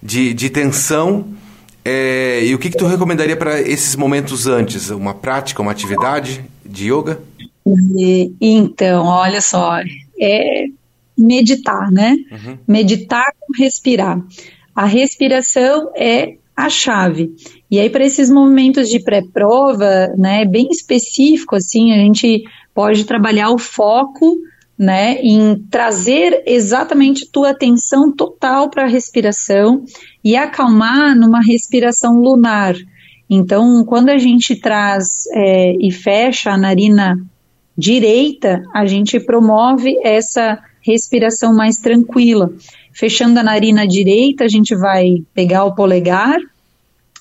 de, 0.02 0.32
de 0.34 0.50
tensão. 0.50 1.26
É, 1.84 2.44
e 2.44 2.54
o 2.54 2.58
que, 2.58 2.70
que 2.70 2.76
tu 2.76 2.86
recomendaria 2.86 3.36
para 3.36 3.60
esses 3.60 3.96
momentos 3.96 4.46
antes? 4.46 4.90
Uma 4.90 5.14
prática, 5.14 5.62
uma 5.62 5.72
atividade 5.72 6.44
de 6.64 6.92
yoga? 6.92 7.20
E, 7.96 8.32
então, 8.40 9.06
olha 9.06 9.40
só, 9.40 9.80
é 10.20 10.64
meditar, 11.16 11.90
né? 11.90 12.16
Uhum. 12.30 12.58
Meditar 12.66 13.24
com 13.40 13.52
respirar. 13.56 14.22
A 14.74 14.84
respiração 14.84 15.90
é 15.96 16.36
a 16.56 16.68
chave. 16.68 17.34
E 17.70 17.78
aí, 17.78 17.90
para 17.90 18.04
esses 18.04 18.30
momentos 18.30 18.88
de 18.88 19.00
pré-prova, 19.00 20.08
né, 20.16 20.44
bem 20.44 20.68
específico, 20.70 21.56
assim, 21.56 21.92
a 21.92 21.96
gente 21.96 22.44
pode 22.74 23.04
trabalhar 23.04 23.50
o 23.50 23.58
foco, 23.58 24.36
né, 24.78 25.18
em 25.20 25.56
trazer 25.70 26.44
exatamente 26.46 27.26
tua 27.30 27.50
atenção 27.50 28.12
total 28.12 28.70
para 28.70 28.84
a 28.84 28.88
respiração 28.88 29.84
e 30.22 30.36
acalmar 30.36 31.16
numa 31.16 31.42
respiração 31.42 32.20
lunar. 32.20 32.76
Então, 33.28 33.84
quando 33.84 34.08
a 34.08 34.18
gente 34.18 34.54
traz 34.56 35.26
é, 35.34 35.74
e 35.80 35.90
fecha 35.90 36.50
a 36.50 36.56
narina 36.56 37.18
direita, 37.76 38.62
a 38.72 38.86
gente 38.86 39.18
promove 39.18 39.98
essa 40.02 40.58
respiração 40.80 41.54
mais 41.54 41.76
tranquila. 41.76 42.52
Fechando 42.92 43.38
a 43.38 43.42
narina 43.42 43.86
direita, 43.86 44.44
a 44.44 44.48
gente 44.48 44.74
vai 44.74 45.22
pegar 45.34 45.64
o 45.64 45.74
polegar 45.74 46.38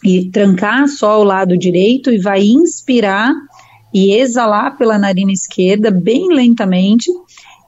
e 0.03 0.29
trancar 0.29 0.87
só 0.87 1.19
o 1.19 1.23
lado 1.23 1.57
direito 1.57 2.11
e 2.11 2.19
vai 2.19 2.41
inspirar 2.43 3.33
e 3.93 4.13
exalar 4.13 4.77
pela 4.77 4.97
narina 4.97 5.31
esquerda 5.31 5.91
bem 5.91 6.33
lentamente. 6.33 7.11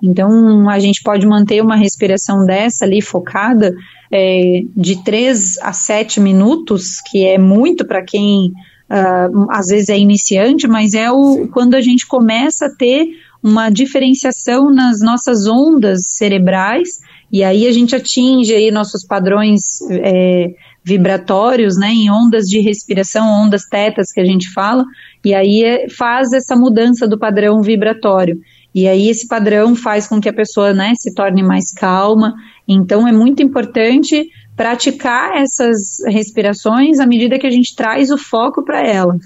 Então, 0.02 0.70
a 0.70 0.80
gente 0.80 1.02
pode 1.04 1.26
manter 1.26 1.62
uma 1.62 1.76
respiração 1.76 2.46
dessa 2.46 2.86
ali 2.86 3.02
focada 3.02 3.74
é, 4.12 4.62
de 4.76 5.04
3 5.04 5.60
a 5.62 5.74
7 5.74 6.20
minutos, 6.20 7.02
que 7.02 7.26
é 7.26 7.38
muito 7.38 7.86
para 7.86 8.04
quem 8.04 8.54
uh, 8.90 9.48
às 9.52 9.68
vezes 9.68 9.90
é 9.90 9.98
iniciante, 9.98 10.68
mas 10.68 10.94
é 10.94 11.12
o, 11.12 11.48
quando 11.52 11.76
a 11.76 11.82
gente 11.82 12.08
começa 12.08 12.66
a 12.66 12.76
ter 12.76 13.08
uma 13.42 13.70
diferenciação 13.70 14.70
nas 14.70 15.00
nossas 15.02 15.48
ondas 15.48 16.08
cerebrais, 16.08 17.00
e 17.32 17.44
aí 17.44 17.68
a 17.68 17.72
gente 17.72 17.96
atinge 17.96 18.54
aí 18.54 18.72
nossos 18.72 19.06
padrões 19.06 19.80
é, 19.92 20.54
vibratórios, 20.84 21.78
né, 21.78 21.90
em 21.90 22.12
ondas 22.12 22.48
de 22.48 22.60
respiração, 22.60 23.28
ondas 23.28 23.66
tetas 23.66 24.12
que 24.12 24.20
a 24.20 24.26
gente 24.26 24.52
fala, 24.52 24.84
e 25.24 25.34
aí 25.34 25.64
é, 25.64 25.90
faz 25.90 26.34
essa 26.34 26.56
mudança 26.56 27.08
do 27.08 27.18
padrão 27.18 27.62
vibratório. 27.62 28.40
E 28.74 28.88
aí 28.88 29.10
esse 29.10 29.28
padrão 29.28 29.76
faz 29.76 30.08
com 30.08 30.22
que 30.22 30.30
a 30.30 30.34
pessoa, 30.34 30.74
né, 30.74 30.94
se 30.96 31.14
torne 31.14 31.42
mais 31.42 31.72
calma. 31.72 32.36
Então 32.68 33.08
é 33.08 33.12
muito 33.12 33.42
importante 33.42 34.30
praticar 34.56 35.38
essas 35.38 36.00
respirações 36.08 37.00
à 37.00 37.06
medida 37.06 37.40
que 37.40 37.48
a 37.48 37.52
gente 37.52 37.76
traz 37.76 38.12
o 38.12 38.18
foco 38.18 38.64
para 38.64 38.86
ela. 38.86 39.18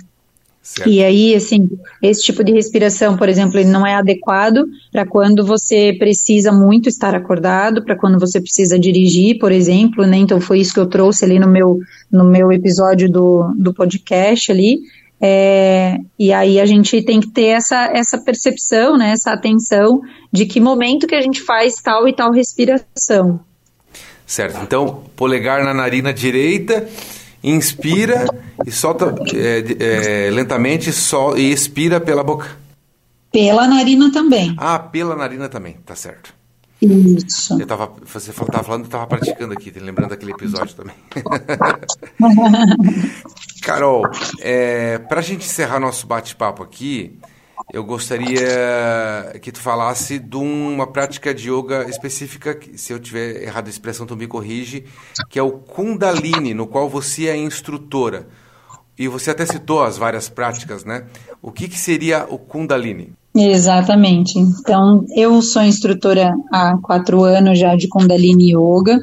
Certo. 0.63 0.89
E 0.89 1.03
aí, 1.03 1.35
assim, 1.35 1.69
esse 2.01 2.23
tipo 2.23 2.41
de 2.41 2.53
respiração, 2.53 3.17
por 3.17 3.27
exemplo, 3.27 3.59
ele 3.59 3.69
não 3.69 3.85
é 3.85 3.95
adequado 3.95 4.65
para 4.93 5.05
quando 5.05 5.45
você 5.45 5.93
precisa 5.99 6.53
muito 6.53 6.87
estar 6.87 7.13
acordado, 7.13 7.83
para 7.83 7.97
quando 7.97 8.17
você 8.17 8.39
precisa 8.39 8.79
dirigir, 8.79 9.39
por 9.39 9.51
exemplo, 9.51 10.05
né? 10.05 10.15
Então 10.15 10.39
foi 10.39 10.59
isso 10.59 10.73
que 10.73 10.79
eu 10.79 10.87
trouxe 10.87 11.25
ali 11.25 11.37
no 11.37 11.49
meu, 11.49 11.79
no 12.09 12.23
meu 12.23 12.49
episódio 12.49 13.11
do, 13.11 13.53
do 13.57 13.73
podcast 13.73 14.53
ali. 14.53 14.79
É, 15.25 15.99
e 16.19 16.33
aí 16.33 16.59
a 16.59 16.65
gente 16.65 17.01
tem 17.01 17.21
que 17.21 17.29
ter 17.29 17.45
essa, 17.45 17.85
essa 17.93 18.17
percepção, 18.17 18.97
né, 18.97 19.11
essa 19.11 19.31
atenção 19.31 20.01
de 20.29 20.45
que 20.45 20.59
momento 20.59 21.07
que 21.07 21.15
a 21.15 21.21
gente 21.21 21.41
faz 21.41 21.75
tal 21.75 22.05
e 22.09 22.13
tal 22.13 22.29
respiração. 22.33 23.39
Certo. 24.27 24.59
Então, 24.61 25.05
polegar 25.15 25.63
na 25.63 25.73
narina 25.73 26.13
direita 26.13 26.89
inspira 27.41 28.25
e 28.65 28.71
solta 28.71 29.15
é, 29.33 30.27
é, 30.27 30.29
lentamente 30.29 30.91
sol, 30.91 31.37
e 31.37 31.53
expira 31.53 32.01
pela 32.01 32.23
boca. 32.23 32.57
Pela 33.31 33.65
narina 33.65 34.11
também. 34.11 34.53
Ah, 34.57 34.77
pela 34.77 35.15
narina 35.15 35.47
também, 35.47 35.77
tá 35.85 35.95
certo. 35.95 36.33
Isso. 36.83 37.59
Eu 37.59 37.65
tava, 37.65 37.93
você 38.05 38.31
estava 38.31 38.63
falando, 38.63 38.81
eu 38.81 38.85
estava 38.85 39.07
praticando 39.07 39.53
aqui, 39.53 39.71
lembrando 39.79 40.09
daquele 40.09 40.31
episódio 40.31 40.75
também. 40.75 40.95
Carol, 43.63 44.03
é, 44.39 44.97
para 44.97 45.19
a 45.19 45.23
gente 45.23 45.45
encerrar 45.45 45.79
nosso 45.79 46.05
bate-papo 46.05 46.61
aqui, 46.61 47.17
eu 47.71 47.83
gostaria 47.83 49.39
que 49.41 49.51
tu 49.51 49.59
falasse 49.59 50.19
de 50.19 50.35
uma 50.35 50.85
prática 50.85 51.33
de 51.33 51.49
yoga 51.49 51.89
específica, 51.89 52.59
se 52.75 52.91
eu 52.91 52.99
tiver 52.99 53.43
errado 53.43 53.67
a 53.67 53.69
expressão, 53.69 54.05
tu 54.05 54.17
me 54.17 54.27
corrige, 54.27 54.85
que 55.29 55.39
é 55.39 55.43
o 55.43 55.51
Kundalini, 55.51 56.53
no 56.53 56.67
qual 56.67 56.89
você 56.89 57.27
é 57.27 57.37
instrutora. 57.37 58.27
E 58.97 59.07
você 59.07 59.31
até 59.31 59.45
citou 59.45 59.83
as 59.83 59.97
várias 59.97 60.29
práticas, 60.29 60.85
né? 60.85 61.03
O 61.41 61.51
que, 61.51 61.67
que 61.67 61.79
seria 61.79 62.25
o 62.29 62.37
Kundalini? 62.37 63.13
Exatamente. 63.35 64.37
Então, 64.37 65.05
eu 65.15 65.41
sou 65.41 65.63
instrutora 65.63 66.33
há 66.51 66.77
quatro 66.81 67.23
anos 67.23 67.57
já 67.57 67.75
de 67.75 67.87
Kundalini 67.87 68.53
Yoga, 68.53 68.99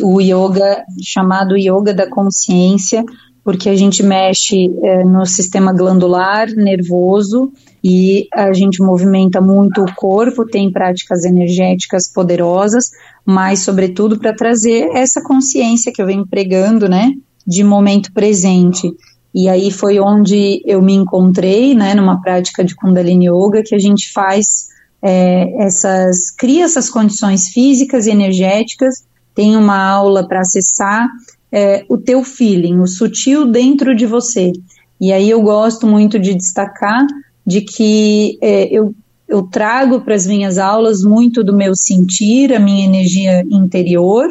o 0.00 0.20
yoga 0.20 0.84
chamado 1.02 1.56
Yoga 1.56 1.92
da 1.92 2.08
Consciência, 2.08 3.04
porque 3.42 3.68
a 3.68 3.74
gente 3.74 4.02
mexe 4.04 4.70
é, 4.84 5.02
no 5.02 5.26
sistema 5.26 5.72
glandular, 5.72 6.48
nervoso, 6.54 7.52
e 7.82 8.28
a 8.32 8.52
gente 8.52 8.80
movimenta 8.80 9.40
muito 9.40 9.82
o 9.82 9.94
corpo, 9.94 10.46
tem 10.46 10.70
práticas 10.70 11.24
energéticas 11.24 12.06
poderosas, 12.12 12.90
mas, 13.24 13.60
sobretudo, 13.60 14.18
para 14.18 14.34
trazer 14.34 14.90
essa 14.94 15.22
consciência 15.22 15.92
que 15.92 16.00
eu 16.00 16.06
venho 16.06 16.26
pregando, 16.26 16.88
né, 16.88 17.12
de 17.46 17.64
momento 17.64 18.12
presente. 18.12 18.92
E 19.34 19.48
aí 19.48 19.70
foi 19.70 20.00
onde 20.00 20.62
eu 20.66 20.82
me 20.82 20.94
encontrei, 20.94 21.74
né, 21.74 21.94
numa 21.94 22.20
prática 22.20 22.64
de 22.64 22.74
Kundalini 22.74 23.28
Yoga, 23.28 23.62
que 23.62 23.74
a 23.74 23.78
gente 23.78 24.12
faz 24.12 24.68
é, 25.02 25.64
essas, 25.64 26.30
cria 26.30 26.64
essas 26.64 26.90
condições 26.90 27.48
físicas 27.48 28.06
e 28.06 28.10
energéticas, 28.10 29.04
tem 29.34 29.56
uma 29.56 29.78
aula 29.78 30.26
para 30.26 30.40
acessar 30.40 31.08
é, 31.52 31.84
o 31.88 31.96
teu 31.96 32.22
feeling, 32.22 32.78
o 32.80 32.86
sutil 32.86 33.46
dentro 33.46 33.94
de 33.94 34.06
você. 34.06 34.52
E 35.00 35.12
aí 35.12 35.30
eu 35.30 35.40
gosto 35.40 35.86
muito 35.86 36.18
de 36.18 36.34
destacar 36.34 37.06
de 37.46 37.62
que 37.62 38.38
é, 38.42 38.64
eu, 38.70 38.94
eu 39.26 39.42
trago 39.44 40.00
para 40.00 40.14
as 40.14 40.26
minhas 40.26 40.58
aulas 40.58 41.02
muito 41.02 41.42
do 41.42 41.54
meu 41.54 41.74
sentir, 41.74 42.52
a 42.52 42.60
minha 42.60 42.84
energia 42.84 43.42
interior, 43.50 44.28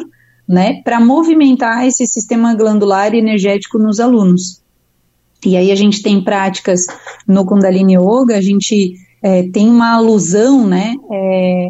né, 0.50 0.82
para 0.82 0.98
movimentar 0.98 1.86
esse 1.86 2.04
sistema 2.08 2.56
glandular 2.56 3.14
energético 3.14 3.78
nos 3.78 4.00
alunos. 4.00 4.60
E 5.46 5.56
aí 5.56 5.70
a 5.70 5.76
gente 5.76 6.02
tem 6.02 6.24
práticas 6.24 6.80
no 7.24 7.46
Kundalini 7.46 7.94
Yoga, 7.94 8.36
a 8.36 8.40
gente 8.40 8.96
é, 9.22 9.44
tem 9.44 9.70
uma 9.70 9.94
alusão, 9.94 10.66
né, 10.66 10.96
é, 11.08 11.68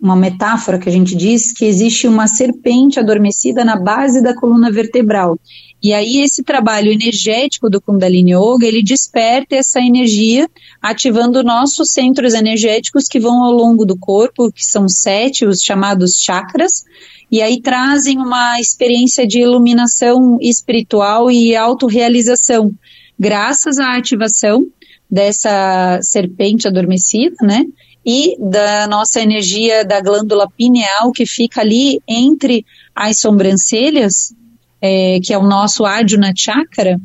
uma 0.00 0.16
metáfora 0.16 0.76
que 0.76 0.88
a 0.88 0.92
gente 0.92 1.14
diz 1.14 1.52
que 1.52 1.64
existe 1.64 2.08
uma 2.08 2.26
serpente 2.26 2.98
adormecida 2.98 3.64
na 3.64 3.76
base 3.76 4.20
da 4.20 4.34
coluna 4.34 4.72
vertebral. 4.72 5.38
E 5.82 5.92
aí 5.92 6.22
esse 6.22 6.42
trabalho 6.42 6.90
energético 6.90 7.68
do 7.68 7.80
Kundalini 7.80 8.32
Yoga, 8.32 8.66
ele 8.66 8.82
desperta 8.82 9.56
essa 9.56 9.80
energia, 9.80 10.48
ativando 10.80 11.44
nossos 11.44 11.92
centros 11.92 12.34
energéticos 12.34 13.06
que 13.06 13.20
vão 13.20 13.44
ao 13.44 13.52
longo 13.52 13.84
do 13.84 13.96
corpo, 13.96 14.50
que 14.50 14.64
são 14.64 14.88
sete, 14.88 15.44
os 15.44 15.60
chamados 15.60 16.16
chakras, 16.18 16.84
e 17.30 17.42
aí 17.42 17.60
trazem 17.60 18.18
uma 18.18 18.58
experiência 18.60 19.26
de 19.26 19.40
iluminação 19.40 20.38
espiritual 20.40 21.30
e 21.30 21.54
autorrealização 21.54 22.72
graças 23.18 23.78
à 23.78 23.96
ativação 23.96 24.66
dessa 25.10 25.98
serpente 26.02 26.68
adormecida, 26.68 27.36
né? 27.42 27.64
E 28.04 28.36
da 28.38 28.86
nossa 28.86 29.20
energia 29.20 29.84
da 29.84 30.00
glândula 30.00 30.48
pineal 30.48 31.10
que 31.10 31.26
fica 31.26 31.60
ali 31.60 32.00
entre 32.06 32.64
as 32.94 33.18
sobrancelhas, 33.18 34.32
é, 34.80 35.18
que 35.22 35.32
é 35.32 35.38
o 35.38 35.42
nosso 35.42 35.84
Adjuna 35.84 36.32
Chakra, 36.36 36.98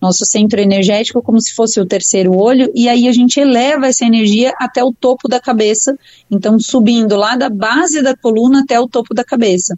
nosso 0.00 0.24
centro 0.24 0.60
energético, 0.60 1.22
como 1.22 1.40
se 1.40 1.54
fosse 1.54 1.80
o 1.80 1.86
terceiro 1.86 2.36
olho, 2.36 2.70
e 2.74 2.88
aí 2.88 3.08
a 3.08 3.12
gente 3.12 3.40
eleva 3.40 3.86
essa 3.86 4.04
energia 4.04 4.52
até 4.58 4.84
o 4.84 4.92
topo 4.92 5.28
da 5.28 5.40
cabeça, 5.40 5.96
então 6.30 6.58
subindo 6.60 7.16
lá 7.16 7.36
da 7.36 7.48
base 7.48 8.02
da 8.02 8.16
coluna 8.16 8.60
até 8.60 8.78
o 8.78 8.88
topo 8.88 9.14
da 9.14 9.24
cabeça. 9.24 9.76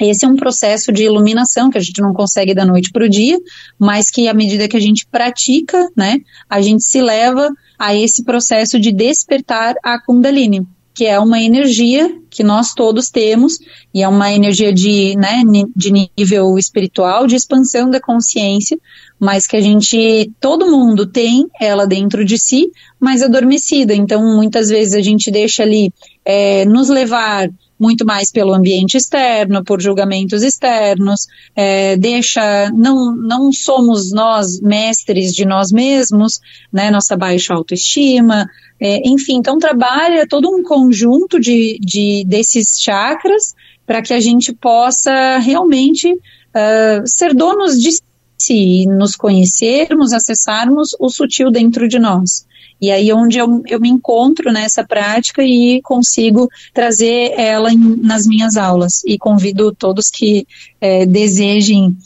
Esse 0.00 0.24
é 0.24 0.28
um 0.28 0.36
processo 0.36 0.92
de 0.92 1.04
iluminação 1.04 1.68
que 1.68 1.76
a 1.76 1.80
gente 1.80 2.00
não 2.00 2.14
consegue 2.14 2.54
da 2.54 2.64
noite 2.64 2.90
para 2.90 3.04
o 3.04 3.08
dia, 3.08 3.38
mas 3.78 4.10
que 4.10 4.28
à 4.28 4.34
medida 4.34 4.66
que 4.66 4.76
a 4.76 4.80
gente 4.80 5.06
pratica, 5.06 5.90
né, 5.94 6.18
a 6.48 6.60
gente 6.60 6.84
se 6.84 7.02
leva 7.02 7.50
a 7.78 7.94
esse 7.94 8.24
processo 8.24 8.78
de 8.78 8.92
despertar 8.92 9.74
a 9.82 10.00
Kundalini, 10.00 10.66
que 11.00 11.06
é 11.06 11.18
uma 11.18 11.40
energia 11.40 12.14
que 12.28 12.42
nós 12.42 12.74
todos 12.74 13.08
temos 13.08 13.58
e 13.94 14.02
é 14.02 14.06
uma 14.06 14.30
energia 14.30 14.70
de, 14.70 15.16
né, 15.16 15.42
de 15.74 15.90
nível 15.90 16.58
espiritual, 16.58 17.26
de 17.26 17.36
expansão 17.36 17.88
da 17.88 17.98
consciência, 17.98 18.78
mas 19.18 19.46
que 19.46 19.56
a 19.56 19.62
gente, 19.62 20.30
todo 20.38 20.70
mundo 20.70 21.06
tem 21.06 21.48
ela 21.58 21.86
dentro 21.86 22.22
de 22.22 22.38
si, 22.38 22.70
mas 23.00 23.22
adormecida. 23.22 23.94
Então, 23.94 24.20
muitas 24.36 24.68
vezes 24.68 24.92
a 24.92 25.00
gente 25.00 25.30
deixa 25.30 25.62
ali 25.62 25.90
é, 26.22 26.66
nos 26.66 26.90
levar 26.90 27.48
muito 27.80 28.04
mais 28.04 28.30
pelo 28.30 28.52
ambiente 28.52 28.96
externo, 28.96 29.64
por 29.64 29.80
julgamentos 29.80 30.42
externos, 30.42 31.26
é, 31.56 31.96
deixa, 31.96 32.70
não, 32.70 33.16
não 33.16 33.50
somos 33.50 34.12
nós 34.12 34.60
mestres 34.60 35.32
de 35.32 35.46
nós 35.46 35.72
mesmos, 35.72 36.38
né, 36.70 36.90
nossa 36.90 37.16
baixa 37.16 37.54
autoestima, 37.54 38.46
é, 38.78 39.00
enfim, 39.08 39.36
então 39.36 39.58
trabalha 39.58 40.28
todo 40.28 40.48
um 40.48 40.62
conjunto 40.62 41.40
de, 41.40 41.78
de 41.80 42.24
desses 42.26 42.80
chakras 42.80 43.54
para 43.86 44.02
que 44.02 44.12
a 44.12 44.20
gente 44.20 44.52
possa 44.52 45.38
realmente 45.38 46.12
uh, 46.12 47.02
ser 47.06 47.34
donos 47.34 47.80
de 47.80 47.90
si, 48.38 48.86
nos 48.86 49.16
conhecermos, 49.16 50.12
acessarmos 50.12 50.96
o 50.98 51.08
sutil 51.08 51.50
dentro 51.50 51.88
de 51.88 51.98
nós. 51.98 52.46
E 52.80 52.90
aí 52.90 53.12
onde 53.12 53.38
eu, 53.38 53.62
eu 53.66 53.80
me 53.80 53.88
encontro 53.88 54.52
nessa 54.52 54.82
prática 54.82 55.42
e 55.42 55.80
consigo 55.82 56.48
trazer 56.72 57.32
ela 57.38 57.72
em, 57.72 57.96
nas 57.96 58.26
minhas 58.26 58.56
aulas. 58.56 59.02
E 59.04 59.18
convido 59.18 59.74
todos 59.74 60.10
que 60.10 60.46
é, 60.80 61.04
desejem 61.04 61.96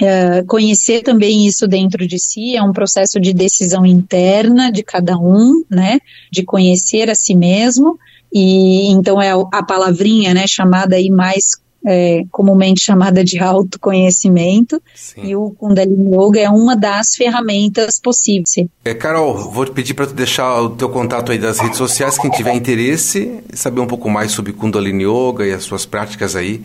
é, 0.00 0.42
conhecer 0.42 1.02
também 1.02 1.46
isso 1.46 1.68
dentro 1.68 2.06
de 2.06 2.18
si, 2.18 2.56
é 2.56 2.62
um 2.62 2.72
processo 2.72 3.20
de 3.20 3.32
decisão 3.32 3.86
interna 3.86 4.70
de 4.72 4.82
cada 4.82 5.16
um, 5.16 5.62
né, 5.70 5.98
de 6.30 6.42
conhecer 6.42 7.08
a 7.10 7.14
si 7.14 7.34
mesmo, 7.34 7.98
e 8.32 8.88
então 8.90 9.22
é 9.22 9.30
a 9.30 9.62
palavrinha, 9.62 10.34
né, 10.34 10.46
chamada 10.48 10.96
aí 10.96 11.10
mais 11.10 11.56
é, 11.84 12.22
comumente 12.30 12.80
chamada 12.80 13.22
de 13.22 13.38
autoconhecimento, 13.38 14.80
Sim. 14.94 15.22
e 15.24 15.36
o 15.36 15.50
Kundalini 15.50 16.14
Yoga 16.16 16.40
é 16.40 16.48
uma 16.48 16.74
das 16.76 17.14
ferramentas 17.14 18.00
possíveis. 18.00 18.54
É, 18.84 18.94
Carol, 18.94 19.50
vou 19.50 19.64
te 19.64 19.72
pedir 19.72 19.94
para 19.94 20.06
tu 20.06 20.14
deixar 20.14 20.60
o 20.60 20.70
teu 20.70 20.88
contato 20.88 21.32
aí 21.32 21.38
das 21.38 21.58
redes 21.58 21.76
sociais, 21.76 22.18
quem 22.18 22.30
tiver 22.30 22.54
interesse, 22.54 23.40
saber 23.52 23.80
um 23.80 23.86
pouco 23.86 24.08
mais 24.08 24.32
sobre 24.32 24.52
Kundalini 24.52 25.04
Yoga 25.04 25.46
e 25.46 25.52
as 25.52 25.64
suas 25.64 25.84
práticas 25.84 26.34
aí, 26.34 26.62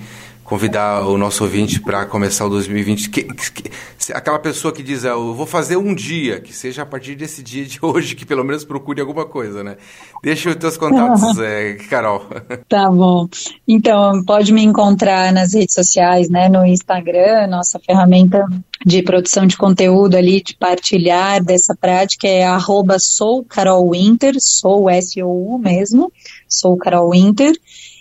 convidar 0.49 1.05
o 1.05 1.15
nosso 1.15 1.43
ouvinte 1.43 1.79
para 1.79 2.07
começar 2.07 2.43
o 2.47 2.49
2020. 2.49 3.09
Que, 3.11 3.23
que, 3.23 3.71
aquela 4.11 4.39
pessoa 4.39 4.73
que 4.73 4.81
diz, 4.81 5.05
ah, 5.05 5.09
eu 5.09 5.35
vou 5.35 5.45
fazer 5.45 5.77
um 5.77 5.93
dia, 5.93 6.41
que 6.41 6.51
seja 6.51 6.81
a 6.81 6.85
partir 6.87 7.13
desse 7.15 7.43
dia 7.43 7.65
de 7.65 7.77
hoje, 7.85 8.15
que 8.15 8.25
pelo 8.25 8.43
menos 8.43 8.65
procure 8.65 8.99
alguma 8.99 9.25
coisa, 9.25 9.63
né? 9.63 9.77
Deixa 10.23 10.49
os 10.49 10.55
teus 10.55 10.75
contatos, 10.75 11.37
é, 11.39 11.75
Carol. 11.89 12.25
Tá 12.67 12.89
bom. 12.89 13.27
Então, 13.67 14.23
pode 14.25 14.51
me 14.51 14.63
encontrar 14.63 15.31
nas 15.31 15.53
redes 15.53 15.73
sociais, 15.73 16.29
né? 16.29 16.49
No 16.49 16.65
Instagram, 16.65 17.47
nossa 17.47 17.79
ferramenta 17.79 18.45
de 18.85 19.03
produção 19.03 19.45
de 19.45 19.57
conteúdo 19.57 20.15
ali, 20.15 20.41
de 20.41 20.55
partilhar 20.55 21.43
dessa 21.43 21.75
prática 21.75 22.27
é 22.27 22.45
arroba 22.45 22.97
sou 22.97 23.43
Carol 23.43 23.91
Winter, 23.91 24.35
sou 24.39 24.89
S-O-U 24.89 25.57
mesmo, 25.59 26.11
sou 26.47 26.77
Carol 26.77 27.11
Winter. 27.11 27.53